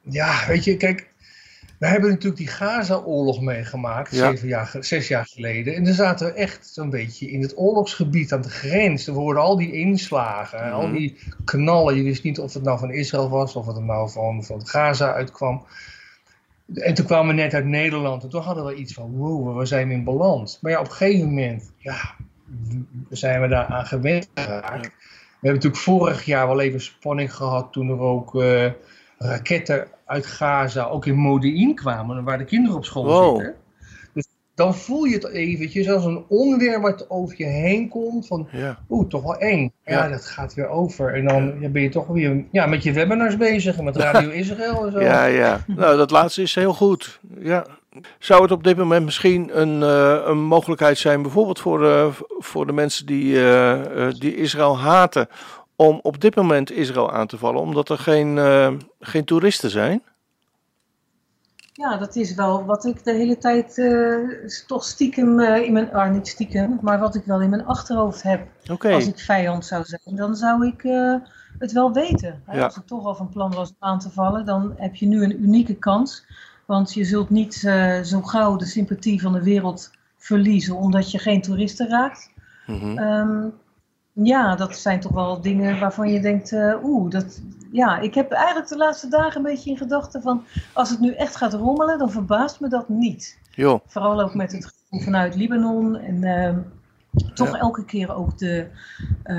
[0.00, 1.12] ja, weet je, kijk,
[1.78, 4.30] we hebben natuurlijk die Gaza-oorlog meegemaakt, Ja.
[4.30, 5.74] zeven jaar, zes jaar geleden.
[5.74, 9.06] En dan zaten we echt zo'n beetje in het oorlogsgebied aan de grens.
[9.06, 10.72] Er hoorden al die inslagen, Mhm.
[10.72, 11.96] al die knallen.
[11.96, 15.12] Je wist niet of het nou van Israël was of het nou van, van Gaza
[15.12, 15.64] uitkwam.
[16.74, 19.66] En toen kwamen we net uit Nederland en toen hadden we iets van, wow, we
[19.66, 20.58] zijn in balans.
[20.60, 22.14] Maar ja, op een gegeven moment, ja,
[23.10, 24.86] zijn we daar aan gewend geraakt.
[25.40, 28.70] We hebben natuurlijk vorig jaar wel even spanning gehad toen er ook eh,
[29.24, 33.36] raketten uit Gaza ook in Modi'in kwamen, waar de kinderen op school Wow.
[33.36, 33.54] zitten.
[34.12, 38.48] Dus dan voel je het eventjes als een onweer wat over je heen komt van,
[38.50, 38.78] Ja.
[38.88, 39.72] oeh, toch wel eng.
[39.84, 40.08] Ja, Ja.
[40.08, 41.14] dat gaat weer over.
[41.14, 44.28] En dan ja, ben je toch weer ja, met je webinars bezig en met Radio
[44.42, 45.00] Israël en zo.
[45.00, 45.60] Ja, ja.
[45.66, 47.20] Nou, dat laatste is heel goed.
[47.38, 47.66] Ja.
[48.18, 52.06] Zou het op dit moment misschien een, eh, een mogelijkheid zijn, bijvoorbeeld voor, eh,
[52.38, 55.28] voor de mensen die, eh, die Israël haten,
[55.76, 60.02] om op dit moment Israël aan te vallen, omdat er geen, eh, geen toeristen zijn?
[61.72, 65.92] Ja, dat is wel wat ik de hele tijd eh, toch stiekem eh, in mijn,
[65.92, 68.48] ah, niet stiekem, maar wat ik wel in mijn achterhoofd heb.
[68.78, 70.82] Als ik vijand zou zijn, dan zou ik
[71.58, 72.42] het wel weten.
[72.46, 72.56] Hè?
[72.56, 72.64] Ja.
[72.64, 75.22] Als ik toch al van plan was om aan te vallen, dan heb je nu
[75.22, 76.26] een unieke kans.
[76.66, 77.54] Want je zult niet
[78.02, 82.30] zo gauw de sympathie van de wereld verliezen, omdat je geen toeristen raakt.
[82.66, 83.48] Ehm,
[84.14, 87.40] ja, dat zijn toch wel dingen waarvan je denkt, eh, oeh, dat,
[87.72, 91.12] ja, ik heb eigenlijk de laatste dagen een beetje in gedachten van, als het nu
[91.14, 93.38] echt gaat rommelen, dan verbaast me dat niet.
[93.50, 93.80] Joh.
[93.86, 96.58] Vooral ook met het gevoel vanuit Libanon en ehm,
[97.34, 97.58] toch Ja.
[97.58, 98.66] elke keer ook de,
[99.22, 99.36] eh,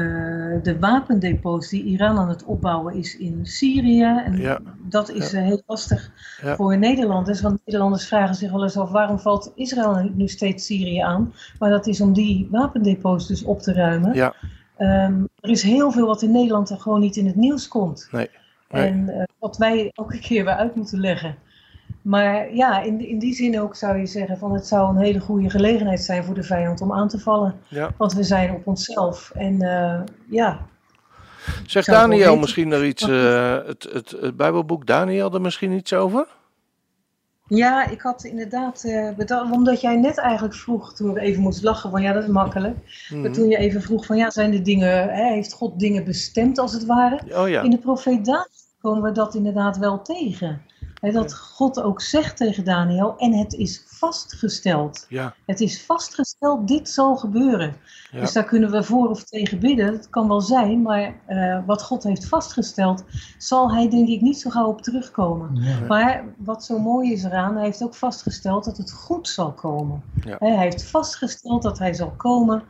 [0.63, 4.21] de wapendepots die Iran aan het opbouwen is in Syrië.
[4.25, 4.59] En Ja.
[4.81, 6.11] dat is eh, heel lastig
[6.55, 10.65] voor Nederlanders, want Nederlanders vragen zich wel eens af waarom valt Israël nu- nu steeds
[10.65, 11.33] Syrië aan.
[11.59, 14.13] Maar dat is om die wapendepots dus op te ruimen.
[14.13, 14.33] Ja.
[14.77, 18.07] Ehm, er is heel veel wat in Nederland er gewoon niet in het nieuws komt.
[18.11, 18.29] Nee.
[18.69, 18.87] Nee.
[18.87, 21.37] En eh, wat wij elke keer weer uit moeten leggen.
[22.01, 25.19] Maar ja, in, in die zin ook zou je zeggen van het zou een hele
[25.19, 27.55] goede gelegenheid zijn voor de vijand om aan te vallen.
[27.67, 27.91] Ja.
[27.97, 29.31] Want we zijn op onszelf.
[29.33, 30.59] En eh, ja,
[31.65, 36.27] Zegt Daniel misschien er iets, eh, het, het, het Bijbelboek Daniel er misschien iets over?
[37.47, 41.63] Ja, ik had inderdaad, eh, bedacht, omdat jij net eigenlijk vroeg, toen we even moest
[41.63, 42.77] lachen van ja, dat is makkelijk.
[43.09, 43.21] Mhm.
[43.21, 46.57] Maar toen je even vroeg van ja, zijn de dingen, hè, heeft God dingen bestemd
[46.57, 47.19] als het ware?
[47.33, 47.61] Oh ja.
[47.61, 48.47] In de profeet
[48.81, 50.61] komen we dat inderdaad wel tegen.
[51.01, 55.05] Dat God ook zegt tegen Daniel, en het is vastgesteld.
[55.09, 55.35] Ja.
[55.45, 57.75] Het is vastgesteld, dit zal gebeuren.
[58.11, 58.19] Ja.
[58.19, 59.91] Dus daar kunnen we voor of tegen bidden.
[59.91, 63.03] Dat kan wel zijn, maar eh, wat God heeft vastgesteld,
[63.37, 65.63] zal hij denk ik niet zo gauw op terugkomen.
[65.87, 70.03] Maar wat zo mooi is eraan, hij heeft ook vastgesteld dat het goed zal komen.
[70.25, 70.35] Ja.
[70.39, 72.63] Hij heeft vastgesteld dat hij zal komen.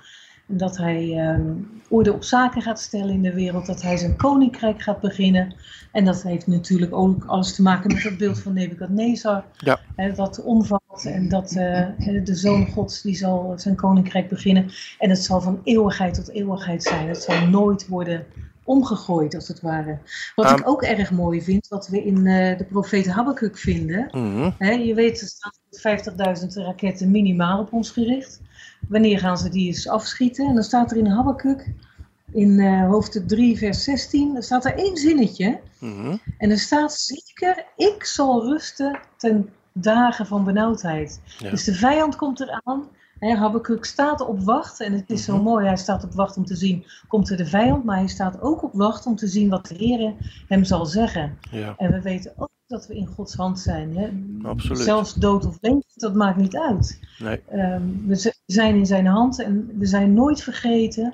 [0.48, 1.52] En dat hij ehm,
[1.90, 3.66] orde op zaken gaat stellen in de wereld.
[3.66, 5.56] Dat hij zijn koninkrijk gaat beginnen.
[5.92, 9.44] En dat heeft natuurlijk ook alles te maken met het beeld van Nebukadnezar.
[9.58, 9.80] Ja.
[9.96, 11.06] Hè, dat omvalt.
[11.06, 11.88] En dat eh,
[12.24, 14.70] de zoon gods die zal zijn koninkrijk beginnen.
[15.00, 17.08] En het zal van eeuwigheid tot eeuwigheid zijn.
[17.08, 18.26] Het zal nooit worden
[18.64, 19.98] omgegooid als het ware.
[20.36, 24.08] Wat Am- ik ook erg mooi vind, wat we in eh, de profeet Habakkuk vinden.
[24.12, 24.52] Mhm.
[24.58, 25.54] Hè, je weet, er staan
[26.40, 28.42] 50.000 raketten minimaal op ons gericht.
[28.90, 30.48] Wanneer gaan ze die eens afschieten?
[30.48, 31.74] En dan staat er in Habakkuk,
[32.32, 35.60] in eh, hoofdstuk 3, vers 16, er staat er één zinnetje.
[35.80, 36.16] Mhm.
[36.38, 41.22] En er staat zeker, ik zal rusten ten dagen van benauwdheid.
[41.38, 41.50] Ja.
[41.50, 42.84] Dus de vijand komt eraan.
[43.20, 44.80] Hè, Habakkuk staat op wacht.
[44.80, 45.44] En het is zo Mhm.
[45.44, 47.84] mooi, hij staat op wacht om te zien, komt er de vijand?
[47.84, 50.14] Maar hij staat ook op wacht om te zien wat de Heer
[50.48, 51.38] hem zal zeggen.
[51.52, 51.74] Ja.
[51.78, 53.98] En we weten ook dat we in Gods hand zijn.
[53.98, 54.10] Hè?
[54.48, 54.80] Absoluut.
[54.84, 57.00] Zelfs dood of levend, dat maakt niet uit.
[57.20, 57.42] Nee.
[57.50, 61.14] Ehm, we zijn in zijn hand en we zijn nooit vergeten.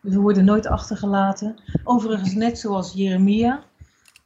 [0.00, 1.56] We worden nooit achtergelaten.
[1.84, 3.62] Overigens net zoals Jeremia,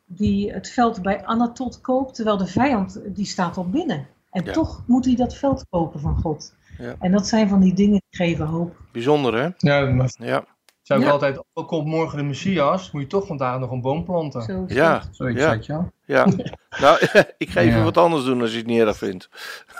[0.07, 4.07] die het veld bij Anatot koopt, terwijl de vijand die staat al binnen.
[4.31, 4.53] En Ja.
[4.53, 6.55] toch moet hij dat veld kopen van God.
[6.79, 6.95] Ja.
[7.01, 8.77] En dat zijn van die dingen die geven hoop.
[8.92, 9.49] Bijzonder hè?
[9.57, 10.45] Ja, maar Ja.
[10.83, 11.12] Zou ik Ja.
[11.12, 14.42] altijd, ook komt morgen de Messias, moet je toch vandaag nog een boom planten.
[14.42, 15.03] Zo Ja.
[15.11, 15.51] Zoiets, Ja.
[15.51, 15.79] weet je.
[16.05, 16.27] Ja.
[16.81, 16.99] Nou,
[17.38, 17.85] ik ga even Ja.
[17.85, 19.29] wat anders doen als je het niet erg vindt.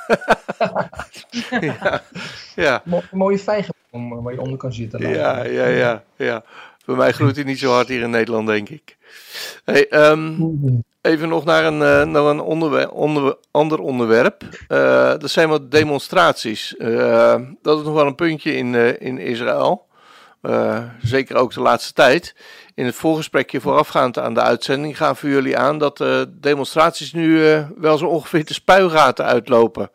[1.61, 2.03] ja.
[2.55, 2.83] Ja.
[2.85, 5.01] Een mooie vijgenboom eh, waar je onder kan zitten.
[5.09, 6.45] Ja, ja, ja, ja.
[6.85, 8.97] Bij mij groeit hij niet zo hard hier in Nederland, denk ik.
[9.65, 10.33] Hey, ehm,
[11.01, 14.43] even nog naar een, eh, naar een onderwer- onder- ander onderwerp.
[14.69, 16.75] Eh, dat zijn wat demonstraties.
[17.63, 19.87] Dat is nog wel een puntje in, eh, in Israël.
[20.43, 22.35] Eh, zeker ook de laatste tijd.
[22.75, 27.69] In het voorgesprekje voorafgaand aan de uitzending gaven jullie aan dat eh, demonstraties nu eh,
[27.77, 29.91] wel zo ongeveer de spuigaten uitlopen.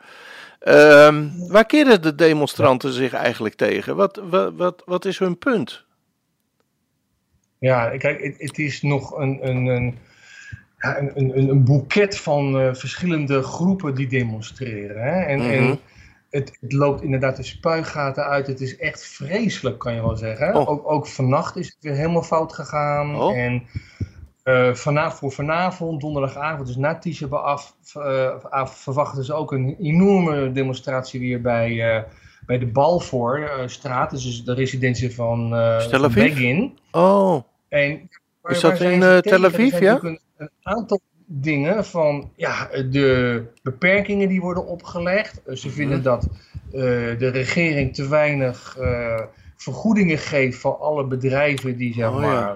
[0.60, 3.96] Ehm, waar keren de demonstranten zich eigenlijk tegen?
[3.96, 5.86] Wat, wat, wat, wat is hun punt?
[7.60, 9.98] Ja, kijk, het, het is nog een, een, een,
[10.78, 15.02] een, een, een boeket van verschillende groepen die demonstreren.
[15.02, 15.22] Hè?
[15.22, 15.50] En, Mhm.
[15.50, 15.80] en
[16.30, 18.48] het, het loopt inderdaad de spuigaten uit.
[18.48, 20.56] Het is echt vreselijk, kan je wel zeggen.
[20.56, 20.70] Oh.
[20.70, 23.16] Ook, ook vannacht is het weer helemaal fout gegaan.
[23.22, 23.38] Oh.
[23.38, 23.64] En
[24.44, 30.52] eh, vana- voor vanavond, donderdagavond, dus na Tisha eh, af, verwachten ze ook een enorme
[30.52, 32.04] demonstratie weer bij, eh,
[32.46, 34.10] bij de Balfour-straat.
[34.12, 35.50] dus de residentie van?
[36.14, 36.78] Begin.
[36.92, 38.10] Oh, En
[38.42, 39.00] waar- Is dat in?
[39.22, 40.00] Tel Aviv, ja?
[40.38, 45.44] een aantal dingen van ja, de beperkingen die worden opgelegd.
[45.44, 45.76] Eh, Ze Mhm.
[45.76, 46.28] vinden dat
[46.72, 46.82] eh,
[47.18, 49.22] de regering te weinig eh,
[49.56, 52.56] vergoedingen geeft voor alle bedrijven die zeg Oh, maar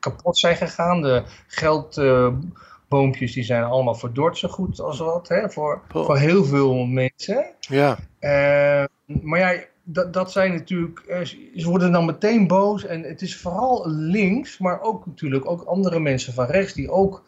[0.00, 1.02] kapot zijn gegaan.
[1.02, 6.04] De geldboompjes die zijn allemaal verdord zo goed als wat hè, voor, Oh.
[6.04, 7.44] voor heel veel mensen.
[7.60, 7.98] ja.
[8.18, 8.84] Eh,
[9.22, 11.24] maar ja, dat, dat zijn natuurlijk.
[11.56, 12.86] Ze worden dan meteen boos.
[12.86, 17.24] En het is vooral links, maar ook natuurlijk ook andere mensen van rechts die ook,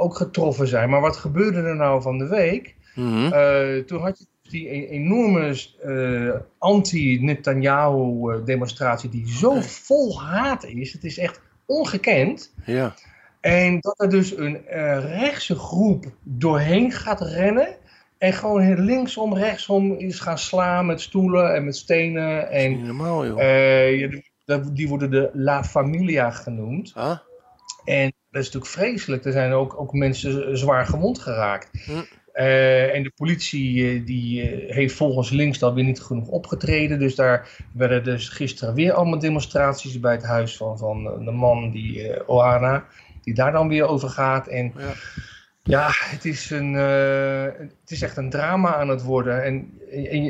[0.00, 0.90] ook getroffen zijn.
[0.90, 2.74] Maar wat gebeurde er nou van de week?
[2.94, 3.32] Mhm.
[3.32, 10.92] Eh, toen had je die e- enorme eh, anti-Netanyahu-demonstratie, die zo vol haat is.
[10.92, 12.54] Het is echt ongekend.
[12.64, 12.94] ja.
[13.40, 17.76] En dat er dus een eh, rechtse groep doorheen gaat rennen.
[18.18, 22.50] En gewoon linksom, rechtsom is gaan slaan met stoelen en met stenen.
[22.50, 23.40] En Niet normaal, joh.
[23.42, 24.10] eh,
[24.72, 26.92] die- worden de La Familia genoemd.
[26.94, 27.18] Ah,
[27.84, 29.24] En dat is natuurlijk vreselijk.
[29.24, 31.84] Er zijn ook, ook mensen zwaar gewond geraakt.
[31.84, 32.02] Hm.
[32.32, 36.98] Eh, en de politie eh, die, eh, heeft volgens links dan weer niet genoeg opgetreden.
[36.98, 41.70] Dus daar werden dus gisteren weer allemaal demonstraties bij het huis van, van de man,
[41.70, 42.84] die Ohana,
[43.22, 44.46] die daar dan weer over gaat.
[44.46, 44.92] En ja.
[45.62, 49.44] ja, het is, een, het is echt een drama aan het worden.
[49.44, 50.24] En, en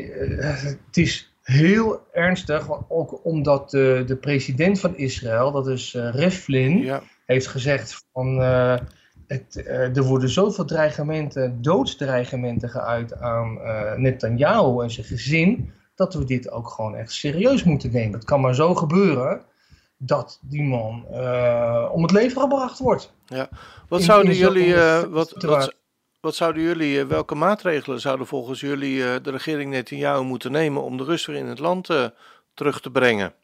[0.86, 7.02] het is heel ernstig, ook omdat de, de president van Israël, dat is Rivlin, ja.
[7.30, 8.78] Heeft gezegd van eh,
[9.26, 16.14] het, eh, er worden zoveel dreigementen, doodsdreigementen geuit aan eh Netanyahu en zijn gezin, dat
[16.14, 18.12] we dit ook gewoon echt serieus moeten nemen.
[18.12, 19.42] Het kan maar zo gebeuren
[19.96, 21.04] dat die man
[21.92, 23.12] om het leven gebracht wordt.
[23.88, 24.74] Wat In- zouden in jullie,
[25.08, 25.74] wat, wat,
[26.20, 31.04] wat zouden jullie, welke maatregelen zouden volgens jullie de regering Netanyahu moeten nemen om de
[31.04, 31.88] rust weer in het land
[32.54, 33.34] terug te brengen?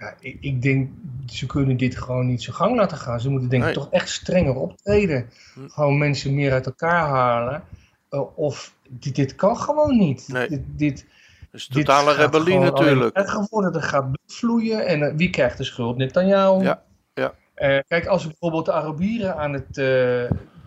[0.00, 0.90] Ja, ik, ik denk,
[1.26, 3.20] ze kunnen dit gewoon niet zo gang laten gaan.
[3.20, 3.76] Ze moeten denk ik Nee.
[3.78, 5.30] toch echt strenger optreden.
[5.54, 5.68] Hm.
[5.68, 7.62] Gewoon mensen meer uit elkaar halen.
[8.08, 10.28] Eh, of dit, dit kan gewoon niet.
[10.28, 10.48] Nee.
[10.48, 11.06] Dit, dit,
[11.50, 13.14] Dus totale rebellie natuurlijk.
[13.14, 13.74] maar erger worden.
[13.74, 14.86] Er gaat vloeien.
[14.86, 15.96] En eh, wie krijgt de schuld?
[15.96, 16.62] Netanyahu.
[16.62, 16.82] Ja,
[17.14, 17.34] ja.
[17.54, 19.82] Eh, kijk, als bijvoorbeeld de Arabieren aan het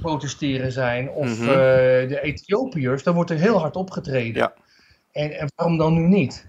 [0.02, 1.10] protesteren zijn.
[1.10, 1.46] Of Mhm.
[2.08, 3.04] de Ethiopiërs.
[3.04, 4.42] Dan wordt er heel hard opgetreden.
[4.42, 4.54] Ja.
[5.12, 6.48] En, en waarom dan nu niet?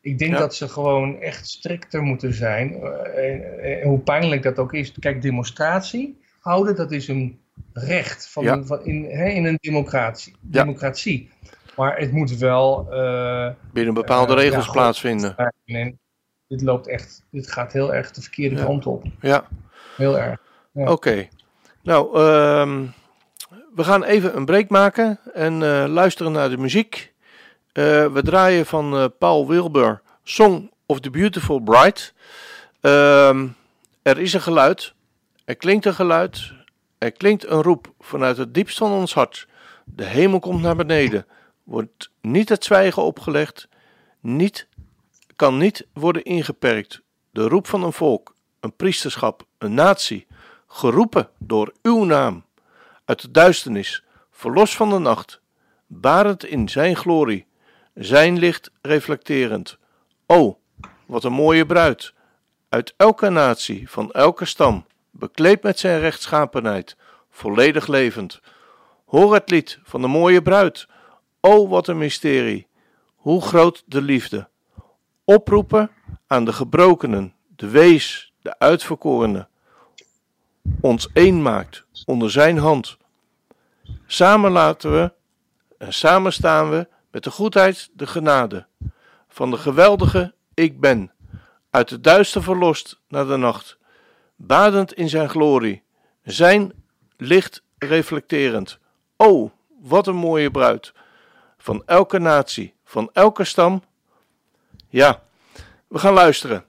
[0.00, 0.38] Ik denk Ja.
[0.38, 2.74] dat ze gewoon echt strikter moeten zijn.
[2.82, 4.92] Eh, hoe pijnlijk dat ook is.
[4.98, 7.40] Kijk, demonstratie houden, dat is een
[7.72, 8.62] recht van, Ja.
[8.62, 10.36] van in, hè, in een democratie.
[10.50, 10.62] Ja.
[10.62, 11.30] democratie.
[11.76, 12.86] Maar het moet wel.
[12.92, 14.72] eh, Binnen bepaalde Eh, regels ja, goed.
[14.72, 15.36] plaatsvinden.
[15.64, 15.98] en
[16.48, 17.26] dit loopt echt.
[17.30, 19.04] Dit gaat heel erg de verkeerde kant op.
[19.20, 19.44] Ja,
[19.96, 20.40] Heel erg.
[20.72, 20.90] Ja.
[20.92, 21.28] oké.
[21.82, 22.84] Nou, ehm,
[23.74, 25.58] we gaan even een break maken en
[25.88, 27.09] luisteren naar de muziek.
[27.72, 32.00] Eh, we draaien van eh, Paul Wilbur Song of the Beautiful Bride.
[32.80, 33.48] Ehm,
[34.02, 34.94] er is een geluid,
[35.44, 36.52] er klinkt een geluid,
[36.98, 39.46] er klinkt een roep vanuit het diepst van ons hart.
[39.84, 41.26] De hemel komt naar beneden,
[41.64, 43.68] wordt niet het zwijgen opgelegd,
[44.20, 44.68] niet,
[45.36, 47.00] kan niet worden ingeperkt.
[47.30, 50.26] De roep van een volk, een priesterschap, een natie,
[50.66, 52.44] geroepen door uw naam,
[53.04, 55.40] uit de duisternis, verlos van de nacht,
[55.86, 57.48] barend in zijn glorie,
[58.04, 59.78] zijn licht reflecterend.
[60.26, 60.58] O,
[61.06, 62.14] wat een mooie bruid,
[62.68, 66.96] uit elke natie, van elke stam, bekleed met zijn rechtschapenheid,
[67.30, 68.40] volledig levend.
[69.06, 70.86] Hoor het lied van de mooie bruid.
[71.40, 72.66] O, wat een mysterie,
[73.16, 74.48] hoe groot de liefde.
[75.24, 75.90] Oproepen
[76.26, 79.48] aan de gebrokenen, de wees, de uitverkorenen.
[80.80, 82.96] Ons één maakt onder zijn hand.
[84.06, 85.12] Samen laten we
[85.78, 88.66] en samen staan we met de goedheid, de genade
[89.28, 91.12] van de geweldige Ik Ben,
[91.70, 93.78] uit de duister verlost naar de nacht,
[94.36, 95.82] badend in zijn glorie,
[96.22, 96.72] zijn
[97.16, 98.78] licht reflecterend.
[99.16, 100.92] O, wat een mooie bruid!
[101.58, 103.82] Van elke natie, van elke stam.
[104.88, 105.22] Ja,
[105.88, 106.64] we gaan luisteren.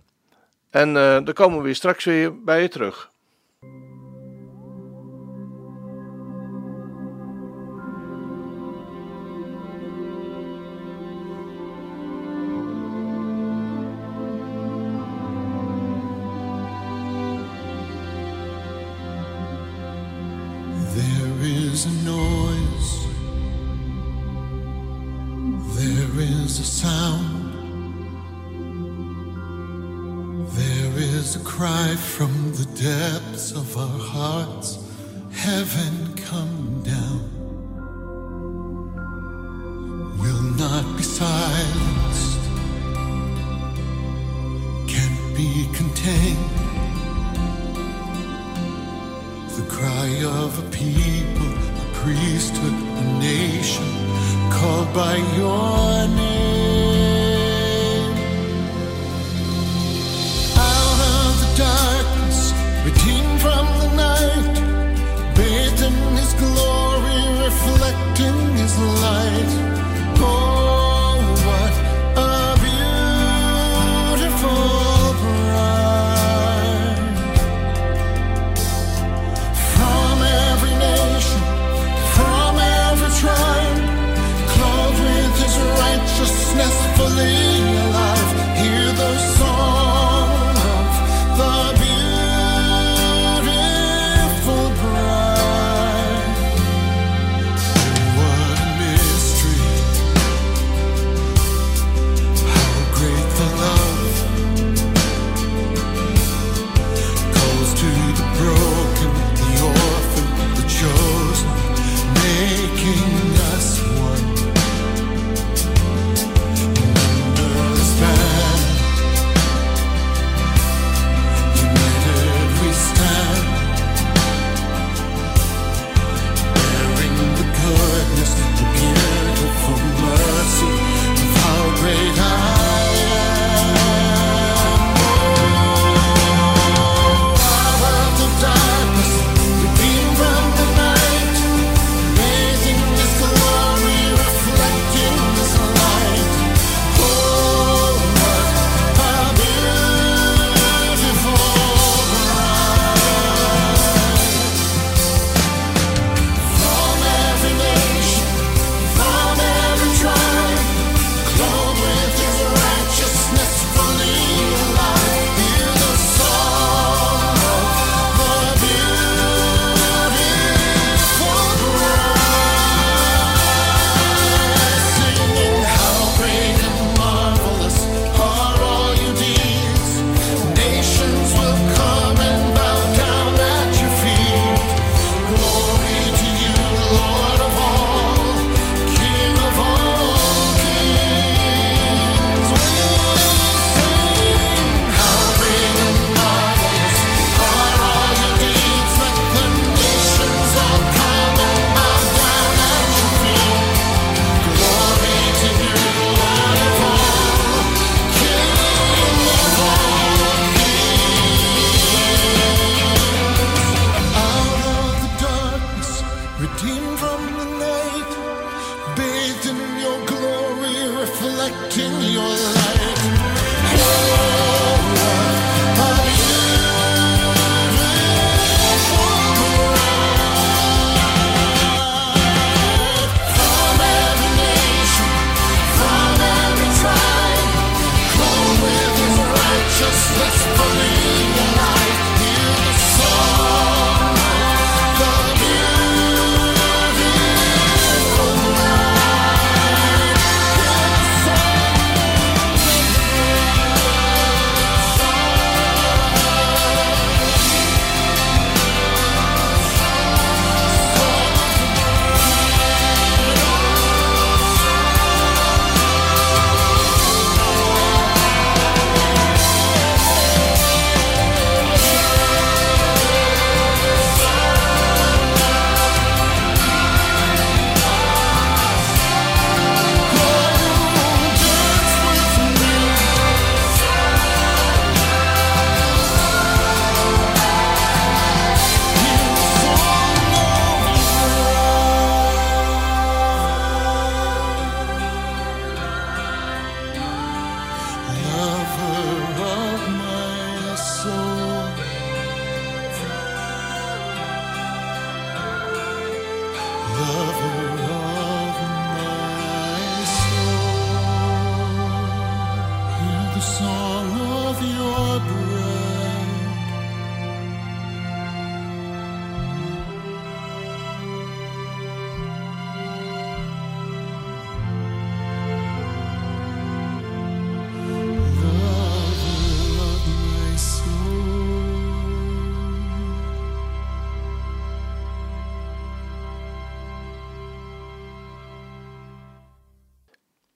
[0.70, 3.11] En eh, dan komen we weer straks weer bij je terug.
[33.42, 34.81] Depths of our hearts.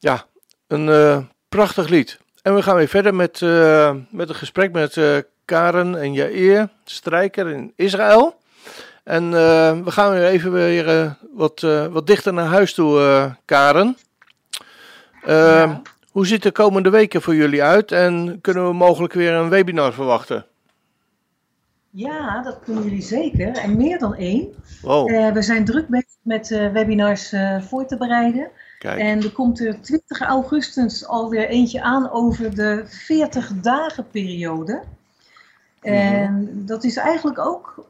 [0.06, 0.26] Ja,
[0.68, 1.18] een eh,
[1.50, 2.20] prachtig lied.
[2.42, 6.70] En we gaan weer verder met, eh, met een gesprek met eh, Karen en Jair,
[6.84, 8.38] strijker in Israël.
[9.04, 9.32] En
[9.84, 13.98] we gaan weer even weer wat, wat dichter naar huis toe, Karen.
[15.24, 15.82] Eh, Ja.
[16.12, 19.94] Hoe ziet de komende weken voor jullie uit en kunnen we mogelijk weer een webinar
[19.94, 20.46] verwachten?
[21.90, 23.48] Ja, dat kunnen jullie zeker.
[23.58, 24.54] En meer dan één.
[24.82, 28.52] Wow, we zijn druk bezig met webinars voor te bereiden.
[28.86, 29.00] Kijk.
[29.00, 34.82] En er komt er 20 augustus alweer eentje aan over de 40 dagen periode.
[35.82, 37.86] En dat is eigenlijk ook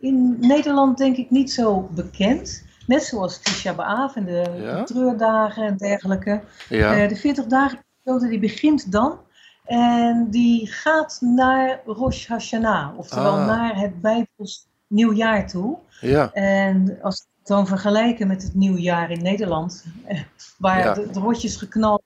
[0.00, 2.64] in Nederland denk ik niet zo bekend.
[2.86, 4.78] Net zoals Tisha B'Av en de, Ja?
[4.78, 6.40] de treurdagen en dergelijke.
[6.68, 9.18] Ja, Eh, de 40 dagen periode die begint dan.
[9.64, 12.98] En die gaat naar Rosh Hashanah.
[12.98, 13.46] Oftewel Ah.
[13.46, 15.76] naar het Bijbels nieuwjaar toe.
[16.00, 20.20] ja, En als dan vergelijken met het nieuwjaar in Nederland, eh,
[20.58, 20.94] waar Ja.
[20.94, 22.02] de, de rotjes geknald,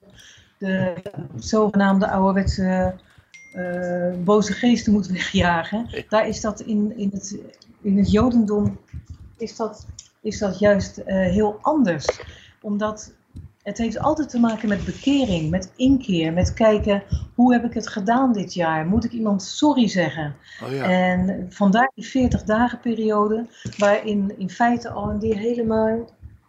[0.58, 0.94] de
[1.38, 2.94] zogenaamde ouderwetse
[3.52, 6.02] eh, boze geesten moet wegjagen, Ja.
[6.08, 7.36] daar is dat in, in, het,
[7.82, 8.78] in het Jodendom
[9.36, 9.86] is dat,
[10.20, 12.20] is dat juist eh, heel anders.
[12.60, 13.12] Omdat
[13.62, 17.02] het heeft altijd te maken met bekering, met inkeer, met kijken
[17.34, 18.86] hoe heb ik het gedaan dit jaar?
[18.86, 20.34] Moet ik iemand sorry zeggen?
[20.64, 23.46] oh ja, En vandaar die 40 dagen periode,
[23.78, 25.98] waarin in feite al in die hele, ma-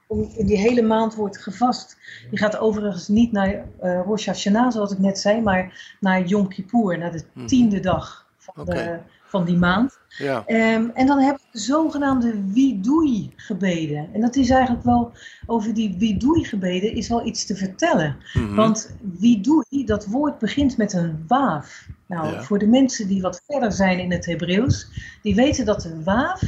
[0.07, 1.97] om- in die hele maand wordt gevast.
[2.32, 6.47] Je gaat overigens niet naar eh Rosh Hashanah, zoals ik net zei, maar naar Yom
[6.47, 7.45] Kippur, naar de Mhm.
[7.47, 9.03] tiende dag van, de, Oké.
[9.32, 9.99] Van die maand.
[10.17, 14.09] ja, Ehm, en dan hebben we de zogenaamde Widui gebeden.
[14.13, 15.11] En dat is eigenlijk wel,
[15.45, 18.17] over die Widui gebeden is wel iets te vertellen.
[18.34, 21.88] mhm, Want Widui, dat woord begint met een waaf.
[22.07, 22.41] Nou, Ja.
[22.41, 24.88] voor de mensen die wat verder zijn in het Hebreeuws,
[25.21, 26.41] die weten dat de waaf,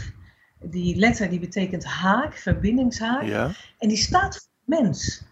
[0.61, 5.23] die letter die betekent haak, verbindingshaak, ja, en die staat voor mens.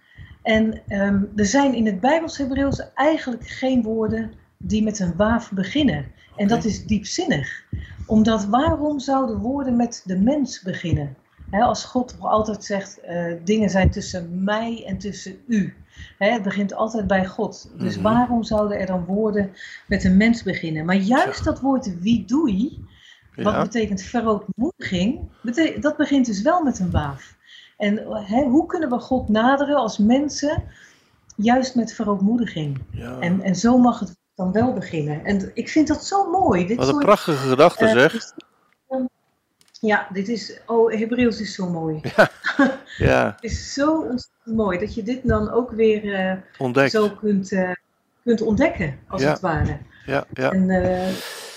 [0.43, 5.51] En ehm, er zijn in het Bijbels Hebreeuws eigenlijk geen woorden die met een waaf
[5.51, 6.05] beginnen.
[6.35, 7.63] En dat is diepzinnig.
[8.05, 11.15] Omdat waarom zouden woorden met de mens beginnen?
[11.51, 15.73] Als God altijd zegt, eh, dingen zijn tussen mij en tussen u.
[16.17, 17.71] Het begint altijd bij God.
[17.77, 18.03] Dus Mhm.
[18.03, 19.51] waarom zouden er dan woorden
[19.87, 20.85] met een mens beginnen?
[20.85, 22.85] Maar juist dat woord wie doei,
[23.35, 27.35] wat ja, betekent verootmoediging, bete- dat begint dus wel met een waaf.
[27.77, 30.63] En hoe kunnen we God naderen als mensen?
[31.35, 32.81] Juist met verootmoediging.
[32.91, 33.19] ja.
[33.19, 35.25] En, en zo mag het dan wel beginnen.
[35.25, 36.67] En ik vind dat zo mooi.
[36.67, 38.11] Dit Wat een soort, prachtige gedachte eh, zeg.
[38.11, 38.33] dus-
[39.79, 40.59] ja, dit is.
[40.65, 42.01] Oh, Hebreeuws is zo mooi.
[42.97, 46.13] Ja, Het is zo ontzettend mooi dat je dit dan ook weer
[46.59, 47.71] eh, zo kunt, eh,
[48.23, 49.29] kunt ontdekken, als Ja.
[49.29, 49.77] het ware.
[50.05, 50.65] Ja, ja, En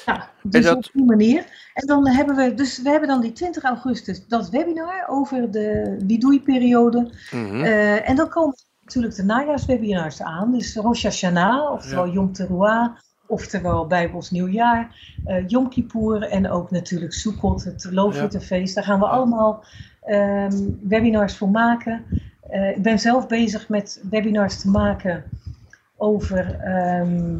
[0.07, 1.45] ja, dus dat- op die manier.
[1.75, 5.97] En dan hebben we, dus we hebben dan die 20 augustus dat webinar over de
[6.03, 7.11] Bidoei-periode.
[7.31, 8.55] mhm, Eh, en dan komen
[8.85, 10.53] natuurlijk de najaarswebinars aan.
[10.53, 12.13] Dus Rosh Hashanah, oftewel Ja.
[12.13, 18.75] Yom Teruah, oftewel Bijbels Nieuwjaar, eh Yom Kippur en ook natuurlijk Sukkot, het Loofhuttenfeest.
[18.75, 19.65] Daar gaan we allemaal
[20.03, 22.05] ehm, webinars voor maken.
[22.49, 25.25] Eh, ik ben zelf bezig met webinars te maken
[25.97, 27.39] over ehm,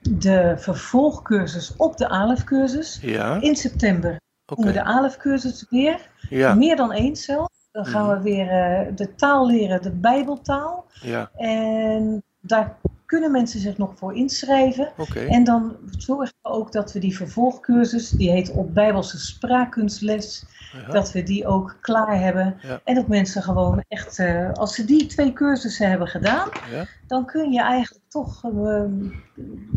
[0.00, 2.98] de vervolgcursus op de ALEF-cursus.
[3.02, 6.08] ja, In september doen we de ALEF-cursus weer.
[6.28, 7.48] Ja, Meer dan eens zelf.
[7.72, 8.16] Dan gaan Mhm.
[8.16, 10.84] we weer eh, de taal leren, de Bijbeltaal.
[11.00, 12.76] ja, En daar
[13.10, 14.92] kunnen mensen zich nog voor inschrijven.
[15.28, 20.92] En dan zorgen we ook dat we die vervolgcursus, die heet op Bijbelse spraakkunstles, Ja,
[20.92, 22.56] dat we die ook klaar hebben.
[22.62, 22.80] Ja.
[22.84, 27.26] En dat mensen gewoon echt, eh, als ze die twee cursussen hebben gedaan, ja, dan
[27.26, 28.84] kun je eigenlijk toch eh,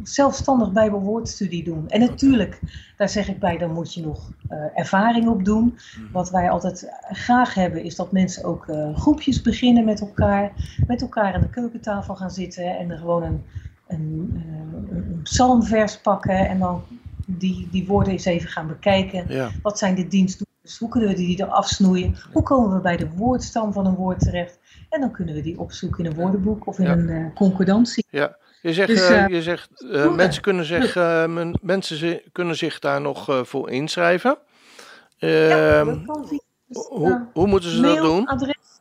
[0.03, 1.89] zelfstandig Bijbelwoordstudie doen.
[1.89, 2.59] En natuurlijk,
[2.97, 5.63] daar zeg ik bij, dan moet je nog eh, ervaring op doen.
[5.63, 6.11] Mhm.
[6.11, 10.51] Wat wij altijd graag hebben, is dat mensen ook groepjes beginnen met elkaar.
[10.87, 13.43] Met elkaar aan de keukentafel gaan zitten en er gewoon een,
[13.87, 16.47] een, eh, een psalmvers pakken.
[16.47, 16.83] En dan
[17.25, 19.25] die, die woorden eens even gaan bekijken.
[19.27, 20.51] ja, Wat zijn de dienstdoelingen?
[20.79, 22.15] Hoe kunnen we die eraf snoeien?
[22.33, 24.59] Hoe komen we bij de woordstam van een woord terecht?
[24.89, 26.91] En dan kunnen we die opzoeken in een woordenboek of in Ja.
[26.91, 28.05] een eh, concordantie.
[28.09, 28.35] ja.
[28.61, 29.69] Je zegt, Dus, eh, je zegt
[30.15, 30.95] mensen, kunnen zich,
[31.27, 34.37] men- mensen zi- kunnen zich daar nog voor inschrijven.
[35.19, 38.23] Ehm, dat kan via dus, hoe, hoe moeten ze dat doen?
[38.23, 38.72] mailadres.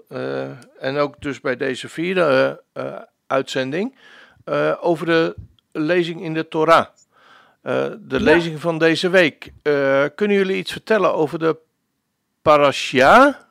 [0.79, 2.63] En ook dus bij deze vierde
[3.27, 3.95] uitzending.
[4.49, 5.35] Eh, over de
[5.71, 6.85] lezing in de Torah.
[7.61, 8.23] Eh, de Ja.
[8.23, 9.51] lezing van deze week.
[9.61, 11.57] Eh, kunnen jullie iets vertellen over de
[12.41, 13.47] parasha?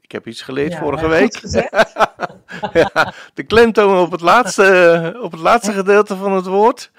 [0.00, 1.40] Ik heb iets geleerd Ja, vorige week.
[2.72, 6.90] ja, de klemtoon op het laatste, op het laatste gedeelte van het woord.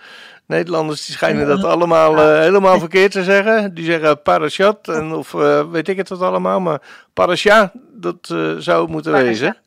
[0.46, 3.74] Nederlanders die schijnen dat allemaal helemaal verkeerd te zeggen.
[3.74, 5.32] Die zeggen parashat en of
[5.72, 6.60] weet ik het wat allemaal.
[6.60, 6.82] Maar
[7.14, 8.18] parasha, dat
[8.58, 9.58] zou het moeten wezen.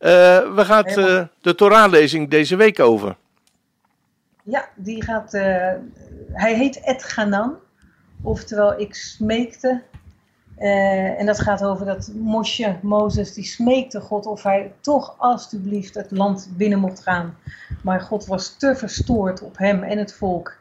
[0.00, 3.16] Eh, we gaan eh, de Torah-lezing deze week over.
[4.42, 5.34] Ja, die gaat.
[5.34, 5.72] eh,
[6.32, 7.54] hij heet Et Ganan,
[8.22, 9.82] oftewel ik smeekte.
[11.16, 16.10] En dat gaat over dat Mosje, Mozes, die smeekte God of hij toch alstublieft het
[16.10, 17.36] land binnen mocht gaan.
[17.82, 20.56] Maar God was te verstoord op hem en het volk.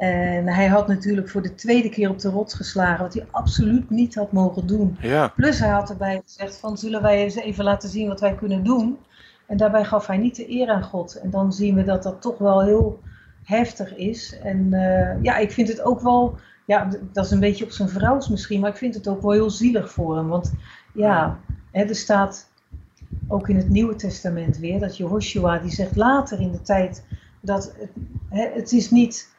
[0.00, 3.90] En hij had natuurlijk voor de tweede keer op de rots geslagen, wat hij absoluut
[3.90, 4.96] niet had mogen doen.
[5.00, 8.34] Ja, Plus hij had erbij gezegd van zullen wij eens even laten zien wat wij
[8.34, 8.98] kunnen doen.
[9.46, 11.14] En daarbij gaf hij niet de eer aan God.
[11.14, 13.00] En dan zien we dat dat toch wel heel
[13.44, 14.38] heftig is.
[14.42, 16.36] En eh, ja, ik vind het ook wel,
[16.66, 19.32] ja, dat is een beetje op zijn vrouws misschien, maar ik vind het ook wel
[19.32, 20.28] heel zielig voor hem.
[20.28, 20.52] Want
[20.94, 21.38] ja,
[21.70, 22.48] hè, er staat
[23.28, 27.04] ook in het Nieuwe Testament weer dat Jehoshua die zegt later in de tijd
[27.40, 27.90] dat het,
[28.28, 29.29] hè, het is niet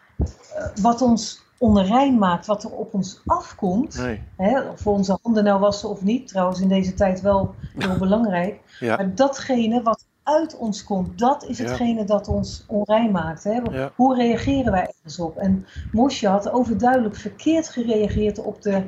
[0.81, 3.97] wat ons onrein maakt, wat er op ons afkomt.
[3.97, 4.23] nee.
[4.37, 7.97] Hè, of we onze handen nou wassen of niet, trouwens in deze tijd wel heel
[8.05, 8.59] belangrijk.
[8.79, 11.63] Ja, Maar datgene wat uit ons komt, dat is Ja.
[11.63, 13.43] hetgene dat ons onrein maakt.
[13.43, 13.59] Hè?
[13.71, 13.91] Ja.
[13.95, 15.37] Hoe reageren wij ergens op?
[15.37, 18.83] En Mosje had overduidelijk verkeerd gereageerd op de,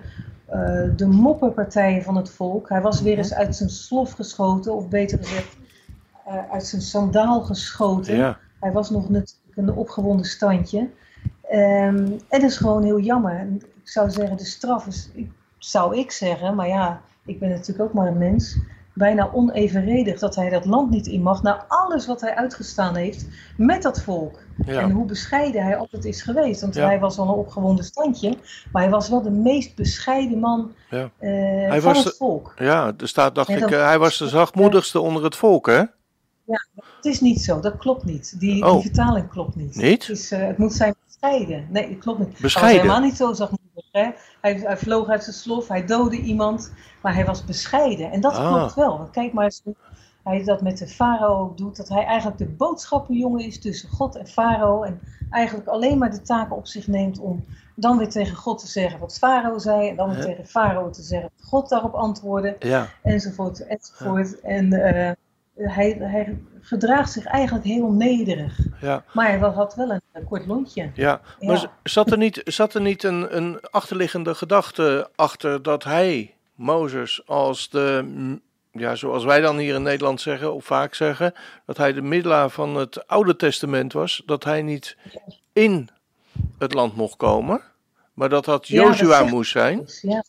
[0.45, 2.69] eh, de moppenpartijen van het volk.
[2.69, 5.57] Hij was weer eens uit zijn slof geschoten, of beter gezegd,
[6.25, 8.37] eh, uit zijn sandaal geschoten.
[8.59, 10.89] Hij was nog natuurlijk een opgewonden standje.
[11.53, 11.95] Ehm,
[12.29, 13.47] en dat is gewoon heel jammer.
[13.83, 15.09] Ik zou zeggen, de straf is,
[15.57, 18.57] zou ik zeggen, maar ja, ik ben natuurlijk ook maar een mens,
[18.93, 23.25] bijna onevenredig dat hij dat land niet in mag, na alles wat hij uitgestaan heeft
[23.57, 24.39] met dat volk.
[24.65, 26.61] En ja, hoe bescheiden hij altijd is geweest.
[26.61, 26.85] Want Ja.
[26.85, 28.37] hij was al een opgewonden standje,
[28.71, 31.09] maar hij was wel de meest bescheiden man Ja.
[31.17, 31.29] eh,
[31.69, 32.53] Hij van was het de- volk.
[32.57, 32.93] ja.
[32.97, 35.83] Er staat, dacht Ja, ik, eh, hij was de zachtmoedigste onder het volk, hè?
[36.95, 38.39] Het is niet zo, dat klopt niet.
[38.39, 38.71] Die, Oh.
[38.73, 39.75] die vertaling klopt niet.
[39.75, 40.07] Niet?
[40.07, 40.95] Het, is, eh, het moet zijn
[41.31, 41.67] bescheiden.
[41.69, 42.39] Nee, dat klopt niet.
[42.41, 42.79] Bescheiden?
[42.79, 44.15] Hij was helemaal niet zo?
[44.41, 46.71] Hij, hij vloog uit zijn slof, hij doodde iemand,
[47.01, 48.11] maar hij was bescheiden.
[48.11, 48.53] En dat Ah.
[48.55, 48.97] klopt wel.
[48.97, 49.75] Want kijk maar eens hoe
[50.23, 51.77] hij dat met de farao doet.
[51.77, 54.83] Dat hij eigenlijk de boodschappenjongen is tussen God en farao.
[54.83, 54.99] En
[55.29, 57.45] eigenlijk alleen maar de taken op zich neemt om
[57.75, 59.89] dan weer tegen God te zeggen wat farao zei.
[59.89, 60.23] En dan weer Ja.
[60.23, 64.39] tegen farao te zeggen wat God daarop antwoordde Ja, enzovoort, enzovoort.
[64.41, 65.11] En eh,
[65.55, 68.59] hij, hij gedraagt zich eigenlijk heel nederig.
[68.81, 69.03] ja.
[69.13, 70.91] Maar hij had wel een, eh, kort lontje.
[70.93, 76.35] Ja, maar zat er niet, zat er niet een, een achterliggende gedachte achter dat hij,
[76.55, 78.41] Mozes, als de, mm,
[78.71, 81.33] ja, zoals wij dan hier in Nederland zeggen, of vaak zeggen,
[81.65, 84.97] dat hij de middelaar van het Oude Testament was, dat hij niet
[85.53, 85.89] in
[86.57, 87.61] het land mocht komen,
[88.13, 89.87] maar dat dat Ja, dat Joshua moest zijn?
[90.01, 90.23] Ja,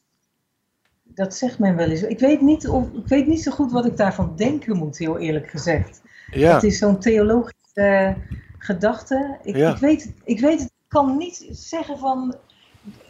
[1.15, 2.03] dat zegt men wel eens.
[2.03, 5.19] Ik weet, niet of, ik weet niet zo goed wat ik daarvan denken moet, heel
[5.19, 6.03] eerlijk gezegd.
[6.31, 8.11] Ja, Het is zo'n theologische eh,
[8.59, 9.39] gedachte.
[9.43, 9.71] Ik, Ja.
[9.71, 12.35] ik, weet, het- ik weet het, ik kan niet zeggen van...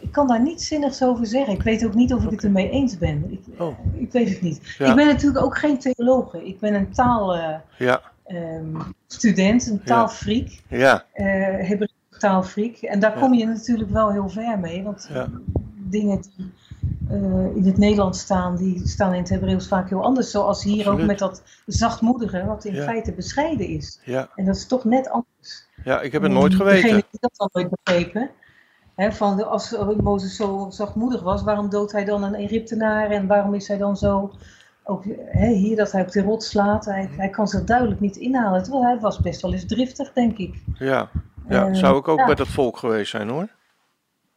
[0.00, 1.55] Ik kan daar niets zinnigs over zeggen.
[1.55, 3.24] Ik weet ook niet of ik het ermee eens ben.
[3.32, 3.78] Ik, Oh.
[3.94, 4.74] ik weet het niet.
[4.78, 4.88] Ja.
[4.90, 6.46] Ik ben natuurlijk ook geen theologe.
[6.46, 10.48] Ik ben een taalstudent, ja, een taalfreak.
[10.68, 11.26] ja, eh
[11.68, 12.76] Hebreeuwse taalfreak.
[12.76, 14.82] En daar kom je natuurlijk wel heel ver mee.
[14.82, 15.28] Want Ja.
[15.74, 16.52] dingen die
[17.11, 20.30] eh, in het Nederlands staan, die staan in het Hebreeuws vaak heel anders.
[20.30, 21.00] Zoals hier Absoluut.
[21.00, 22.82] ook met dat zachtmoedige, wat in Ja.
[22.84, 24.00] feite bescheiden is.
[24.05, 25.66] Ja, En dat is toch net anders.
[25.84, 26.82] ja ik heb het nooit geweten.
[26.82, 28.30] Degene die dat dan nooit begrepen.
[28.94, 33.55] Hè, van als Mozes zo zachtmoedig was, waarom doodt hij dan een Egyptenaar en waarom
[33.55, 34.32] is hij dan zo.
[34.84, 37.18] Ook hè, hier dat hij op de rot slaat, hij, Mhm.
[37.18, 38.62] hij kan zich duidelijk niet inhalen.
[38.62, 40.55] Terwijl hij was best wel eens driftig, denk ik.
[40.78, 41.09] Ja,
[41.48, 41.66] ja.
[41.66, 42.26] Eh, zou ik ook ja.
[42.26, 43.48] met dat volk geweest zijn hoor.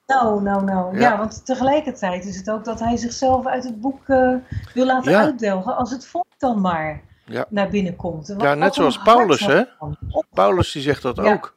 [0.08, 1.00] Nou, nou, nou.
[1.00, 1.18] Ja.
[1.18, 4.34] Want tegelijkertijd is het ook dat hij zichzelf uit het boek eh,
[4.74, 5.22] wil laten Ja.
[5.22, 7.46] uitdelgen als het volk dan maar Ja.
[7.50, 8.30] naar binnen komt.
[8.30, 9.64] En Ja, wat- net wat zoals Paulus, hè?
[10.34, 11.56] Paulus die zegt dat ook.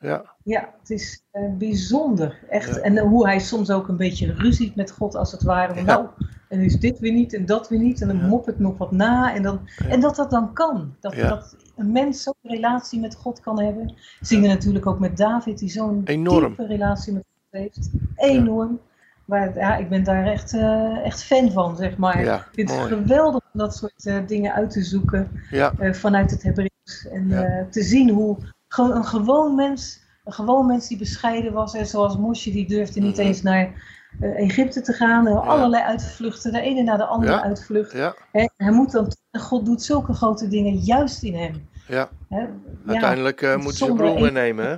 [0.00, 2.38] Ja, Ja, het is eh, bijzonder.
[2.48, 2.80] Echt.
[2.80, 5.82] En eh, hoe hij soms ook een beetje ruziet met God als het ware.
[5.82, 6.06] Nou,
[6.48, 8.00] en is dit weer niet en dat weer niet.
[8.00, 8.26] En dan Ja.
[8.26, 9.34] moppert nog wat na.
[9.34, 10.94] En, dan, en dat dat dan kan.
[11.00, 13.94] Dat, dat een mens zo'n relatie met God kan hebben.
[14.20, 17.90] Zingen natuurlijk ook met David, die zo'n diepe relatie met God heeft.
[18.16, 18.80] Enorm.
[19.24, 22.24] Maar ja, ik ben daar echt, eh, echt fan van, zeg maar.
[22.24, 25.92] Ja, ik vind het geweldig om dat soort eh, dingen uit te zoeken ja, eh,
[25.92, 27.06] vanuit het Hebreeuws.
[27.12, 27.66] En Ja.
[27.70, 28.36] te zien hoe
[28.68, 33.00] gewoon een gewoon mens, een gewoon mens die bescheiden was, en zoals Mosje, die durfde
[33.00, 33.26] niet Mhm.
[33.26, 35.26] eens naar Egypte te gaan.
[35.26, 37.42] Er allerlei uitvluchten, de ene na de andere Ja.
[37.42, 37.92] uitvlucht.
[37.92, 41.68] ja, Hè, hij moet dan, God doet zulke grote dingen juist in hem.
[41.88, 42.08] ja.
[42.28, 42.48] Hè, ja,
[42.86, 44.76] Uiteindelijk moeten ze zonder broer een- meenemen, hè?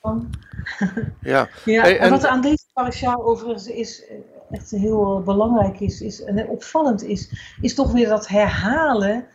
[0.00, 4.16] Ja, Ja, Hey, en, en- wat aan deze parasha overigens is, eh,
[4.50, 9.26] echt heel eh, belangrijk is, is en opvallend is, is toch weer dat herhalen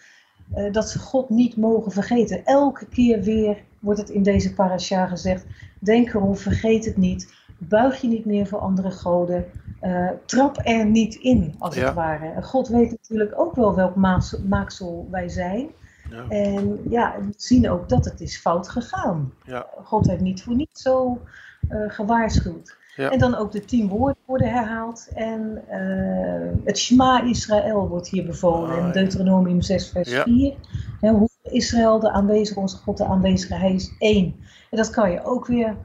[0.53, 2.45] eh, dat ze God niet mogen vergeten.
[2.45, 5.45] Elke keer weer wordt het in deze parasha gezegd,
[5.79, 9.45] denk erom, vergeet het niet, buig je niet neer voor andere goden,
[9.79, 11.85] eh, trap er niet in, als Ja.
[11.85, 12.41] het ware.
[12.41, 15.67] God weet natuurlijk ook wel welk maaksel, maaksel wij zijn.
[16.09, 19.33] Ja, En ja, we zien ook dat het is fout gegaan.
[19.45, 21.21] ja, God heeft niet voor niets zo
[21.69, 22.75] eh, gewaarschuwd.
[22.95, 23.09] Ja.
[23.11, 25.07] En dan ook de tien woorden worden herhaald.
[25.13, 28.91] En eh, het Shema Israël wordt hier bevolen Ah, in ja.
[28.91, 30.23] Deuteronomium 6 vers Ja.
[30.23, 30.53] 4.
[31.01, 34.35] Hè, hoe Israël, de aanwezige, onze God, de aanwezige, hij is één.
[34.71, 35.75] En dat kan je ook weer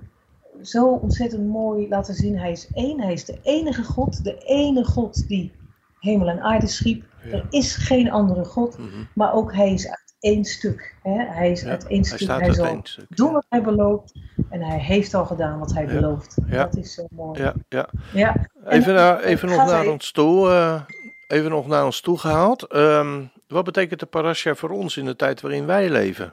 [0.62, 2.38] zo ontzettend mooi laten zien.
[2.38, 4.24] Hij is één, hij is de enige God.
[4.24, 5.52] De ene God die
[6.00, 7.04] hemel en aarde schiep.
[7.24, 7.32] Ja.
[7.32, 8.78] Er is geen andere God.
[8.78, 8.88] mhm.
[9.14, 10.94] Maar ook hij is uit één stuk.
[11.02, 11.24] Hè?
[11.24, 12.18] Hij is Ja, uit één Hij stuk.
[12.20, 13.16] staat Hij zal één stuk.
[13.16, 14.12] doen wat hij belooft.
[14.50, 15.92] En hij heeft al gedaan wat hij Ja.
[16.00, 16.36] belooft.
[16.46, 16.64] Ja.
[16.64, 17.42] Dat is zo mooi.
[17.42, 17.88] Ja, ja.
[18.12, 18.36] Ja.
[18.66, 20.80] Even, En- naar, even nog naar hij- ons toe, eh,
[21.28, 22.62] even nog naar ons toe gehaald.
[22.62, 26.32] Ehm, wat betekent de parasha voor ons in de tijd waarin wij leven?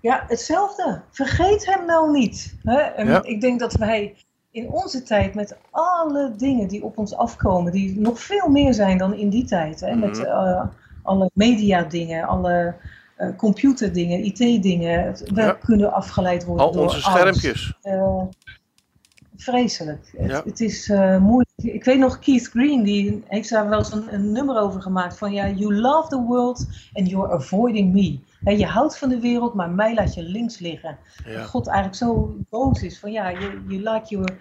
[0.00, 1.02] Ja, hetzelfde.
[1.10, 2.56] Vergeet hem nou niet.
[2.62, 3.22] Hè?
[3.22, 4.16] Ik denk dat wij
[4.50, 8.98] in onze tijd met alle dingen die op ons afkomen, die nog veel meer zijn
[8.98, 9.80] dan in die tijd.
[9.80, 9.94] Hè?
[9.94, 10.66] Met Mhm.
[11.02, 12.74] Alle mediadingen, alle
[13.16, 15.12] eh, computerdingen, IT-dingen.
[15.34, 15.52] We Ja.
[15.52, 17.74] kunnen afgeleid worden Al door onze schermpjes.
[17.82, 18.22] Eh,
[19.36, 20.12] vreselijk.
[20.16, 20.42] Het, Ja.
[20.44, 21.50] het is eh, moeilijk.
[21.56, 25.18] Ik weet nog, Keith Green, die heeft daar wel eens een, een nummer over gemaakt.
[25.18, 28.18] Van ja, you love the world and you're avoiding me.
[28.56, 30.98] Je houdt van de wereld, maar mij laat je links liggen.
[31.26, 32.98] Ja, Dat God eigenlijk zo boos is.
[32.98, 34.38] Van ja, je, je, like your,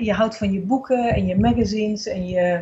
[0.00, 2.60] je houdt van je boeken en je magazines en je...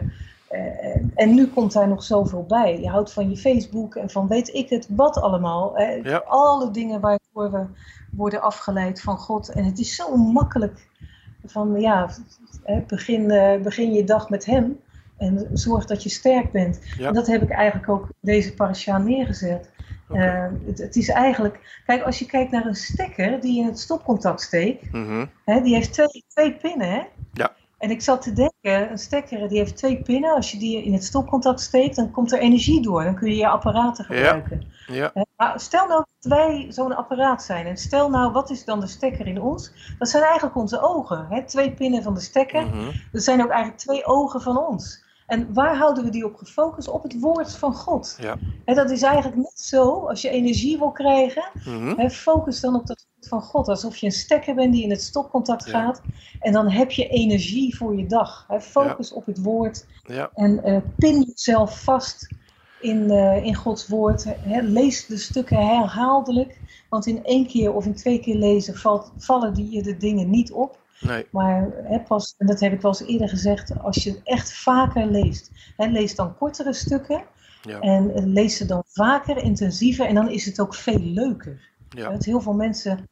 [0.52, 2.80] eh, en nu komt daar nog zoveel bij.
[2.80, 5.72] Je houdt van je Facebook en van weet ik het wat allemaal.
[5.76, 5.84] hè.
[5.92, 6.22] Ja.
[6.26, 7.64] Alle dingen waardoor we
[8.10, 9.48] worden afgeleid van God.
[9.48, 10.88] En het is zo makkelijk
[11.44, 12.10] van ja,
[12.86, 14.80] begin, eh, begin je dag met Hem.
[15.16, 16.80] En zorg dat je sterk bent.
[16.98, 17.08] Ja.
[17.08, 19.70] En dat heb ik eigenlijk ook deze parasha neergezet.
[20.08, 23.66] Eh, het, het is eigenlijk, kijk, als je kijkt naar een stekker die je in
[23.66, 25.26] het stopcontact steekt, Mhm.
[25.44, 26.90] hè, die heeft twee, twee pinnen.
[26.90, 27.00] Hè?
[27.82, 27.88] Ja.
[27.88, 30.34] En ik zat te denken, een stekker die heeft twee pinnen.
[30.34, 33.04] Als je die in het stopcontact steekt, dan komt er energie door.
[33.04, 34.14] Dan kun je je apparaten Ja.
[34.14, 34.62] gebruiken.
[34.86, 37.66] Ja, Hè, Maar stel nou dat wij zo'n apparaat zijn.
[37.66, 39.72] En stel nou, wat is dan de stekker in ons?
[39.98, 41.26] Dat zijn eigenlijk onze ogen.
[41.30, 41.44] Hè?
[41.44, 42.66] Twee pinnen van de stekker.
[42.66, 42.90] mhm.
[43.12, 45.00] Dat zijn ook eigenlijk twee ogen van ons.
[45.26, 46.88] En waar houden we die op gefocust?
[46.88, 48.16] Op het woord van God.
[48.20, 48.36] Ja.
[48.64, 51.44] En dat is eigenlijk net zo, als je energie wil krijgen,
[51.96, 53.01] hè, focus dan op dat
[53.32, 53.68] van God.
[53.68, 55.70] Alsof je een stekker bent die in het stopcontact Ja.
[55.72, 56.00] gaat.
[56.40, 58.44] En dan heb je energie voor je dag.
[58.48, 58.60] Hè.
[58.60, 62.28] Focus op het woord ja, en eh, pin jezelf vast
[62.80, 64.24] in, eh, in Gods woord.
[64.24, 64.60] Hè.
[64.60, 66.60] Lees de stukken herhaaldelijk.
[66.88, 70.30] Want in één keer of in twee keer lezen valt, vallen die je de dingen
[70.30, 70.78] niet op.
[71.00, 74.20] nee, Maar hè, pas, en dat heb ik wel eens eerder gezegd, als je het
[74.24, 77.24] echt vaker leest, hè, lees dan kortere stukken
[77.62, 81.70] ja, en eh, lees ze dan vaker, intensiever en dan is het ook veel leuker.
[81.88, 83.04] ja, heel veel mensen eh,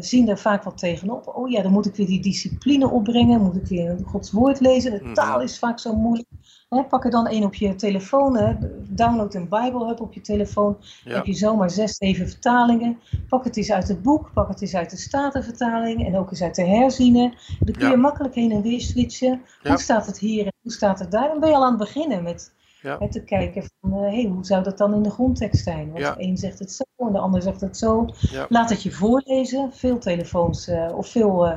[0.00, 1.32] zien daar vaak wat tegenop.
[1.36, 4.90] Oh ja, dan moet ik weer die discipline opbrengen, moet ik weer Gods woord lezen.
[4.92, 5.14] De Mhm.
[5.14, 6.28] taal is vaak zo moeilijk.
[6.68, 8.54] Hè, pak er dan één op je telefoon, hè.
[8.88, 10.76] download een Bible Hub op je telefoon.
[11.04, 11.14] Ja.
[11.14, 12.98] heb je zomaar zes, zeven vertalingen.
[13.28, 16.42] Pak het eens uit het boek, pak het eens uit de Statenvertaling en ook eens
[16.42, 17.34] uit de herzienen.
[17.60, 17.90] Dan kun Ja.
[17.90, 19.40] je makkelijk heen en weer switchen.
[19.62, 19.70] Ja.
[19.70, 21.28] Hoe staat het hier en hoe staat het daar?
[21.28, 22.96] Dan ben je al aan het beginnen met Ja.
[22.98, 25.86] hè, te kijken van, eh, hey, hoe zou dat dan in de grondtekst zijn?
[25.86, 26.14] Want Ja.
[26.14, 28.08] de een zegt het zo en de ander zegt het zo.
[28.30, 28.46] Ja.
[28.48, 29.72] Laat het je voorlezen.
[29.72, 31.54] Veel telefoons eh, of veel eh,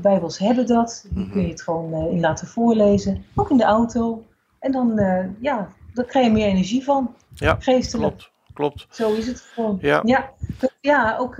[0.00, 1.06] bijbels hebben dat.
[1.10, 1.30] Die Mhm.
[1.32, 3.24] kun je het gewoon in laten voorlezen.
[3.34, 4.24] Ook in de auto.
[4.58, 4.94] En dan,
[5.40, 7.14] ja, daar krijg je meer energie van.
[7.34, 8.16] Ja, Geestelijk.
[8.16, 8.86] Klopt, klopt.
[8.90, 9.78] Zo is het gewoon.
[9.80, 10.00] Ja.
[10.04, 10.30] Ja,
[10.80, 11.36] ja ook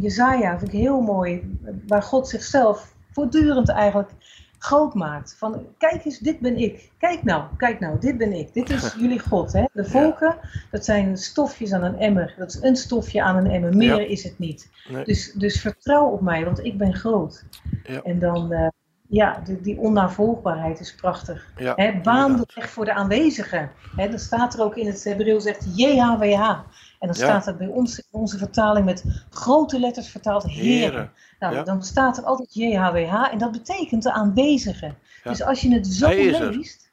[0.00, 1.58] Jezaja vind ik heel mooi.
[1.86, 4.10] Waar God zichzelf voortdurend eigenlijk
[4.58, 5.34] groot maakt.
[5.38, 6.90] Van kijk eens, dit ben ik.
[6.98, 8.54] Kijk nou, kijk nou, dit ben ik.
[8.54, 9.52] Dit is jullie God.
[9.52, 9.64] Hè?
[9.72, 10.36] De volken,
[10.70, 12.34] dat zijn stofjes aan een emmer.
[12.38, 13.76] Dat is een stofje aan een emmer.
[13.76, 14.06] Meer Ja.
[14.06, 14.70] is het niet.
[14.88, 15.04] Nee.
[15.04, 17.44] Dus, dus vertrouw op mij, want ik ben groot.
[17.84, 18.02] Ja.
[18.02, 18.68] En dan, eh,
[19.08, 21.52] ja, die, die onnavolgbaarheid is prachtig.
[21.56, 23.70] Ja, Hè, baan de weg voor de aanwezigen.
[23.96, 26.58] Hè, dan staat er ook in het Hebreeuws zegt JHWH.
[26.98, 27.24] En dan Ja.
[27.24, 30.64] staat er bij ons in onze vertaling met grote letters vertaald heren.
[30.64, 31.10] Heren.
[31.38, 31.62] Nou, ja.
[31.62, 34.96] dan staat er altijd JHWH en dat betekent de aanwezigen.
[35.24, 35.30] Ja.
[35.30, 36.90] Dus als je het zo leest,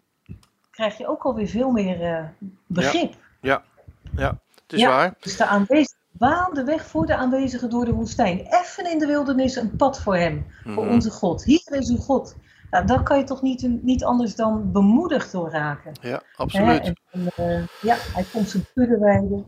[0.71, 2.23] krijg je ook alweer veel meer eh,
[2.67, 3.13] begrip.
[3.41, 4.89] Het is Ja.
[4.89, 5.13] waar.
[5.19, 8.45] Dus de aanwezigen baan de weg voor de aanwezigen door de woestijn.
[8.45, 10.93] Effen in de wildernis een pad voor hem, voor Mhm.
[10.93, 11.43] onze God.
[11.43, 12.35] Hier is uw God.
[12.71, 15.91] Nou, daar kan je toch niet, niet anders dan bemoedigd door raken.
[16.01, 16.79] Ja, Hè, absoluut.
[16.81, 19.45] en, en, eh, ja, hij komt zijn kudde wijden.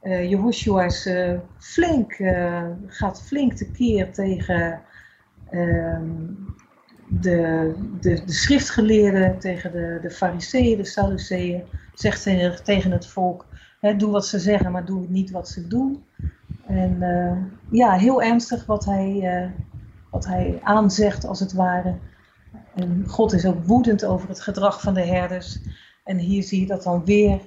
[0.00, 4.82] Eh Jehoshua eh, flink, eh, gaat flink tekeer tegen
[5.50, 6.10] ehm,
[7.08, 11.62] de, de, de schriftgeleerden, tegen de, de fariseeën, de sadduceeën.
[11.94, 12.22] Zegt
[12.64, 13.46] tegen, het volk,
[13.80, 16.04] hè, doe wat ze zeggen, maar doe niet wat ze doen.
[16.66, 16.98] En
[17.70, 19.52] ja, heel ernstig wat hij,
[20.10, 21.94] wat hij aanzegt als het ware.
[22.74, 25.60] En God is ook woedend over het gedrag van de herders.
[26.04, 27.40] En hier zie je dat dan weer,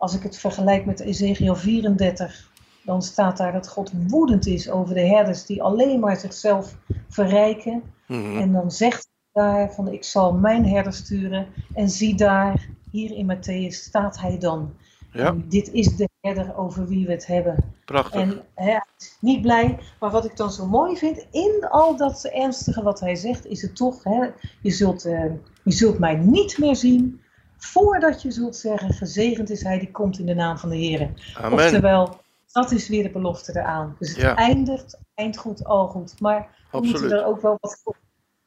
[0.00, 2.50] als ik het vergelijk met Ezekiel 34,
[2.84, 6.76] dan staat daar dat God woedend is over de herders die alleen maar zichzelf
[7.08, 7.82] verrijken.
[8.06, 8.38] Mhm.
[8.38, 11.46] En dan zegt hij daar van ik zal mijn herder sturen.
[11.74, 14.74] En zie daar, hier in Matthäus staat hij dan.
[15.12, 17.74] Ja, dit is de herder over wie we het hebben.
[17.84, 18.20] prachtig.
[18.20, 22.24] En hij is niet blij, maar wat ik dan zo mooi vind, in al dat
[22.24, 24.26] ernstige wat hij zegt, is het toch, hè,
[24.62, 25.24] je, zult, eh,
[25.64, 27.20] je zult mij niet meer zien
[27.60, 31.10] voordat je zult zeggen, gezegend is hij die komt in de naam van de Heer.
[31.34, 31.52] Amen.
[31.52, 32.20] Oftewel,
[32.52, 33.96] dat is weer de belofte eraan.
[33.98, 34.36] Dus het Ja.
[34.36, 36.20] eindigt, eind goed, al goed.
[36.20, 37.96] Maar we moeten er ook wel wat voor,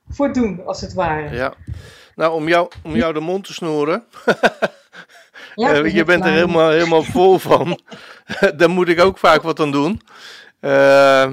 [0.09, 1.35] voor doen, als het ware.
[1.35, 1.53] Ja.
[2.15, 4.03] Nou, om jou, om jou de mond te snoeren.
[5.55, 7.79] Ja, Eh, je bent er helemaal, helemaal vol van.
[8.57, 10.01] Daar moet ik ook vaak wat aan doen.
[10.59, 11.31] Eh,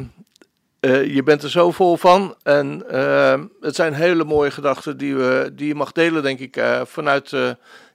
[0.81, 2.35] eh, je bent er zo vol van.
[2.43, 6.57] En eh, het zijn hele mooie gedachten die, we, die je mag delen, denk ik,
[6.57, 7.33] eh, vanuit,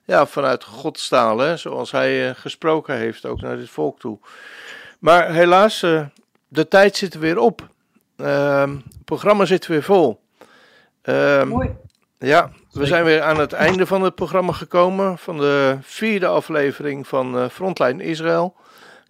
[0.04, 1.38] ja, vanuit Gods taal.
[1.38, 4.18] Hè, zoals hij gesproken heeft, ook naar dit volk toe.
[4.98, 5.80] Maar helaas,
[6.48, 7.68] de tijd zit er weer op.
[8.16, 10.20] Eh, het programma zit weer vol.
[11.02, 11.76] Eh, Mooi.
[12.18, 15.18] ja, we zijn weer aan het einde van het programma gekomen.
[15.18, 18.54] Van de vierde aflevering van Frontline Israël.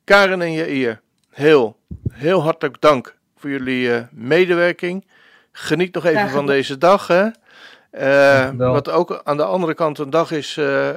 [0.04, 1.00] Karen en Jair,
[1.30, 1.76] heel,
[2.08, 5.06] heel hartelijk dank voor jullie eh, medewerking.
[5.52, 7.06] Geniet nog even van deze dag.
[7.06, 7.28] Hè?
[7.90, 10.90] Eh, wat ook aan de andere kant een dag is eh,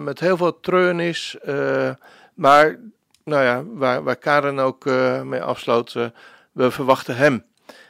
[0.00, 1.38] met heel veel treurnis.
[1.40, 1.90] eh,
[2.34, 2.78] maar
[3.24, 5.92] nou ja, waar, waar Karen ook eh, mee afsloot,
[6.52, 7.44] we verwachten hem.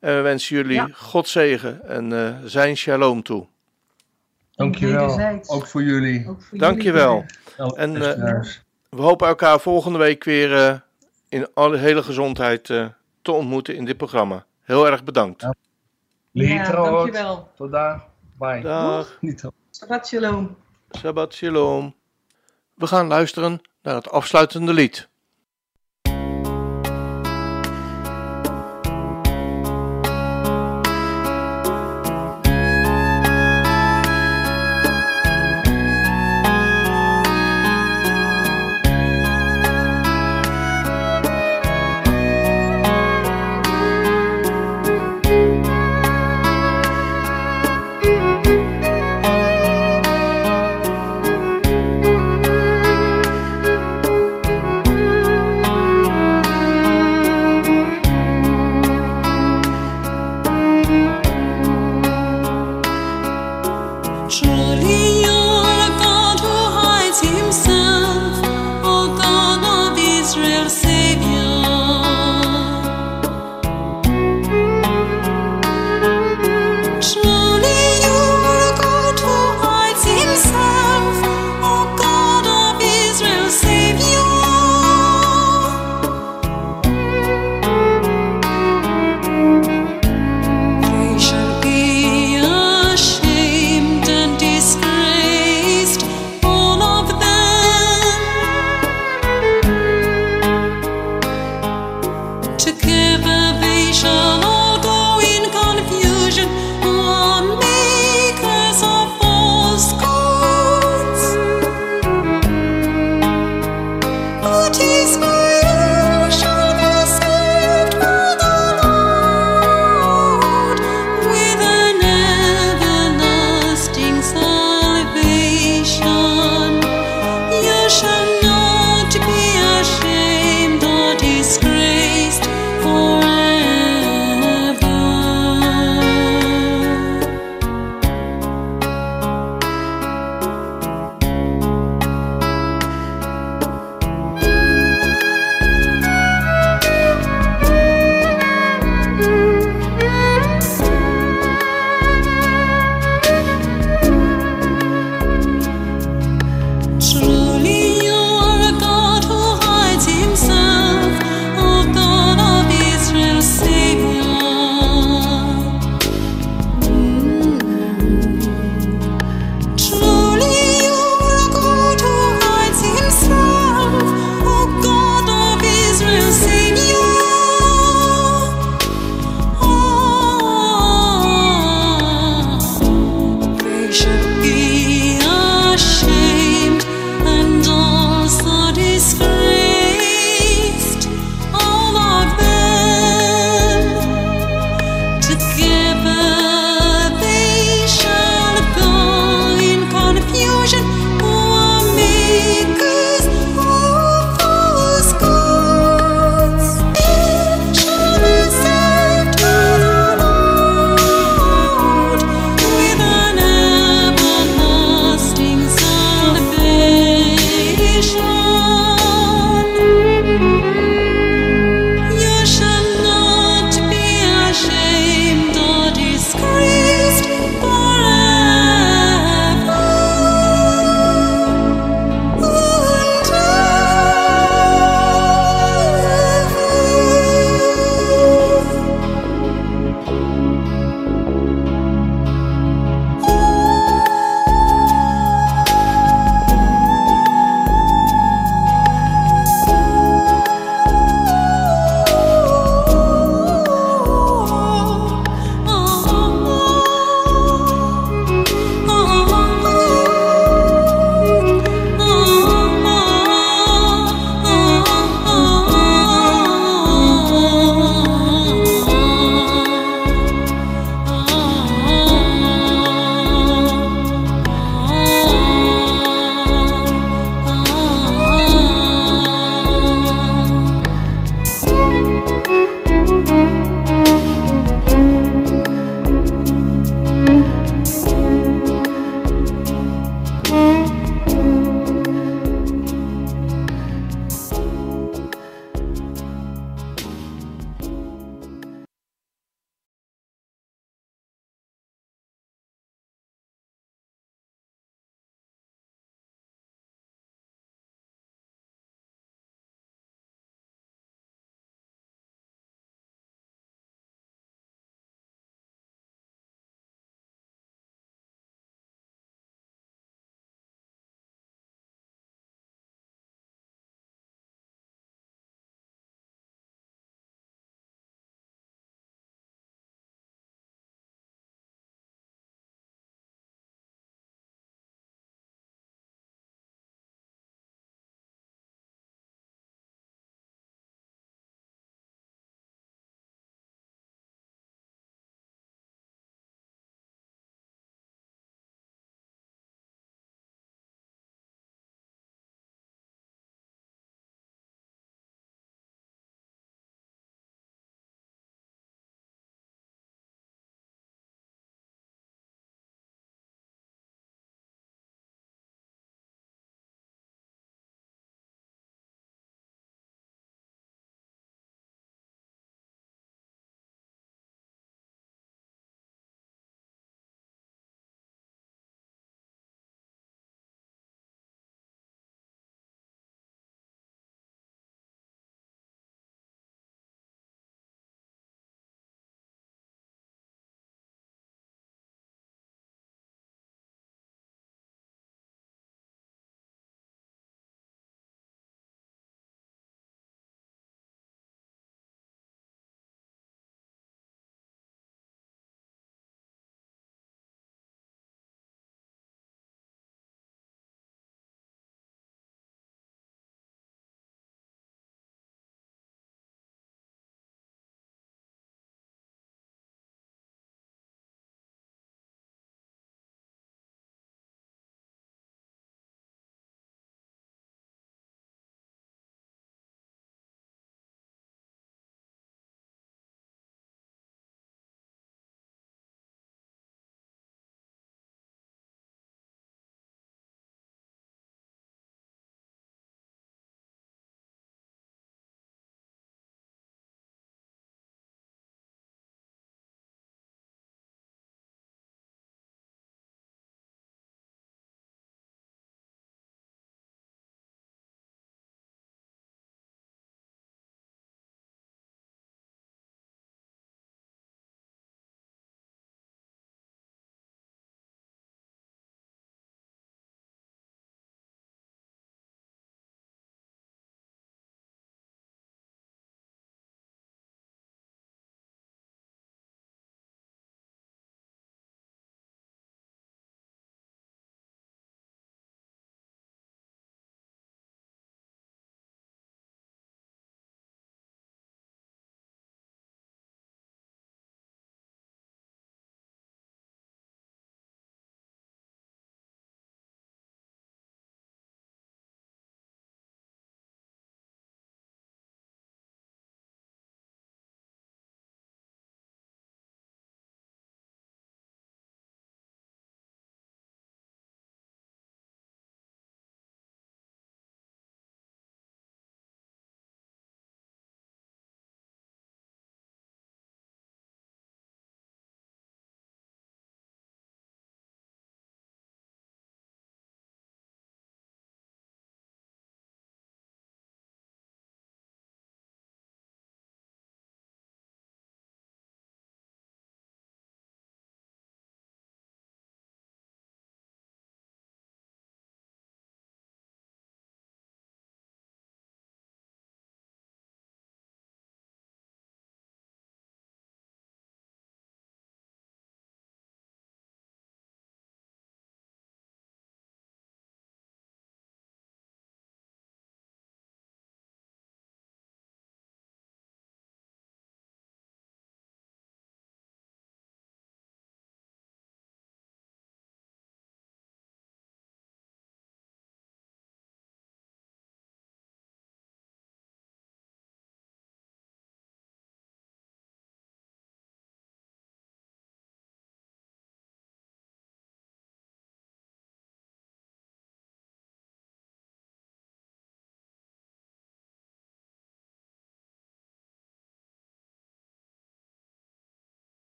[0.00, 0.88] En we wensen jullie Ja.
[0.92, 3.46] God zegen en eh, zijn shalom toe.
[4.54, 5.40] Dankjewel.
[5.46, 6.28] Ook voor jullie.
[6.28, 7.24] Ook voor Dankjewel.
[7.56, 7.76] jullie.
[7.76, 8.42] En, eh.
[8.90, 10.74] We hopen elkaar volgende week weer eh,
[11.28, 12.86] in alle hele gezondheid eh,
[13.26, 14.46] te ontmoeten in dit programma.
[14.60, 15.40] Heel erg bedankt.
[15.40, 15.54] Ja.
[16.30, 16.86] Ja, Lietroot.
[16.86, 17.50] dankjewel.
[17.56, 18.04] Tot daar.
[18.38, 18.60] Bye.
[18.60, 19.18] Dag.
[19.72, 20.56] Shabbat shalom.
[20.98, 21.94] Shabbat shalom.
[22.74, 25.08] We gaan luisteren naar het afsluitende lied.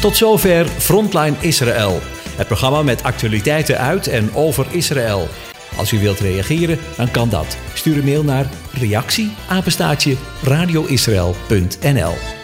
[0.00, 2.00] Tot zover Frontline Israël.
[2.36, 5.28] Het programma met actualiteiten uit en over Israël.
[5.76, 7.56] Als u wilt reageren, dan kan dat.
[7.74, 9.32] Stuur een mail naar reactie
[10.42, 12.37] radioisrael.nl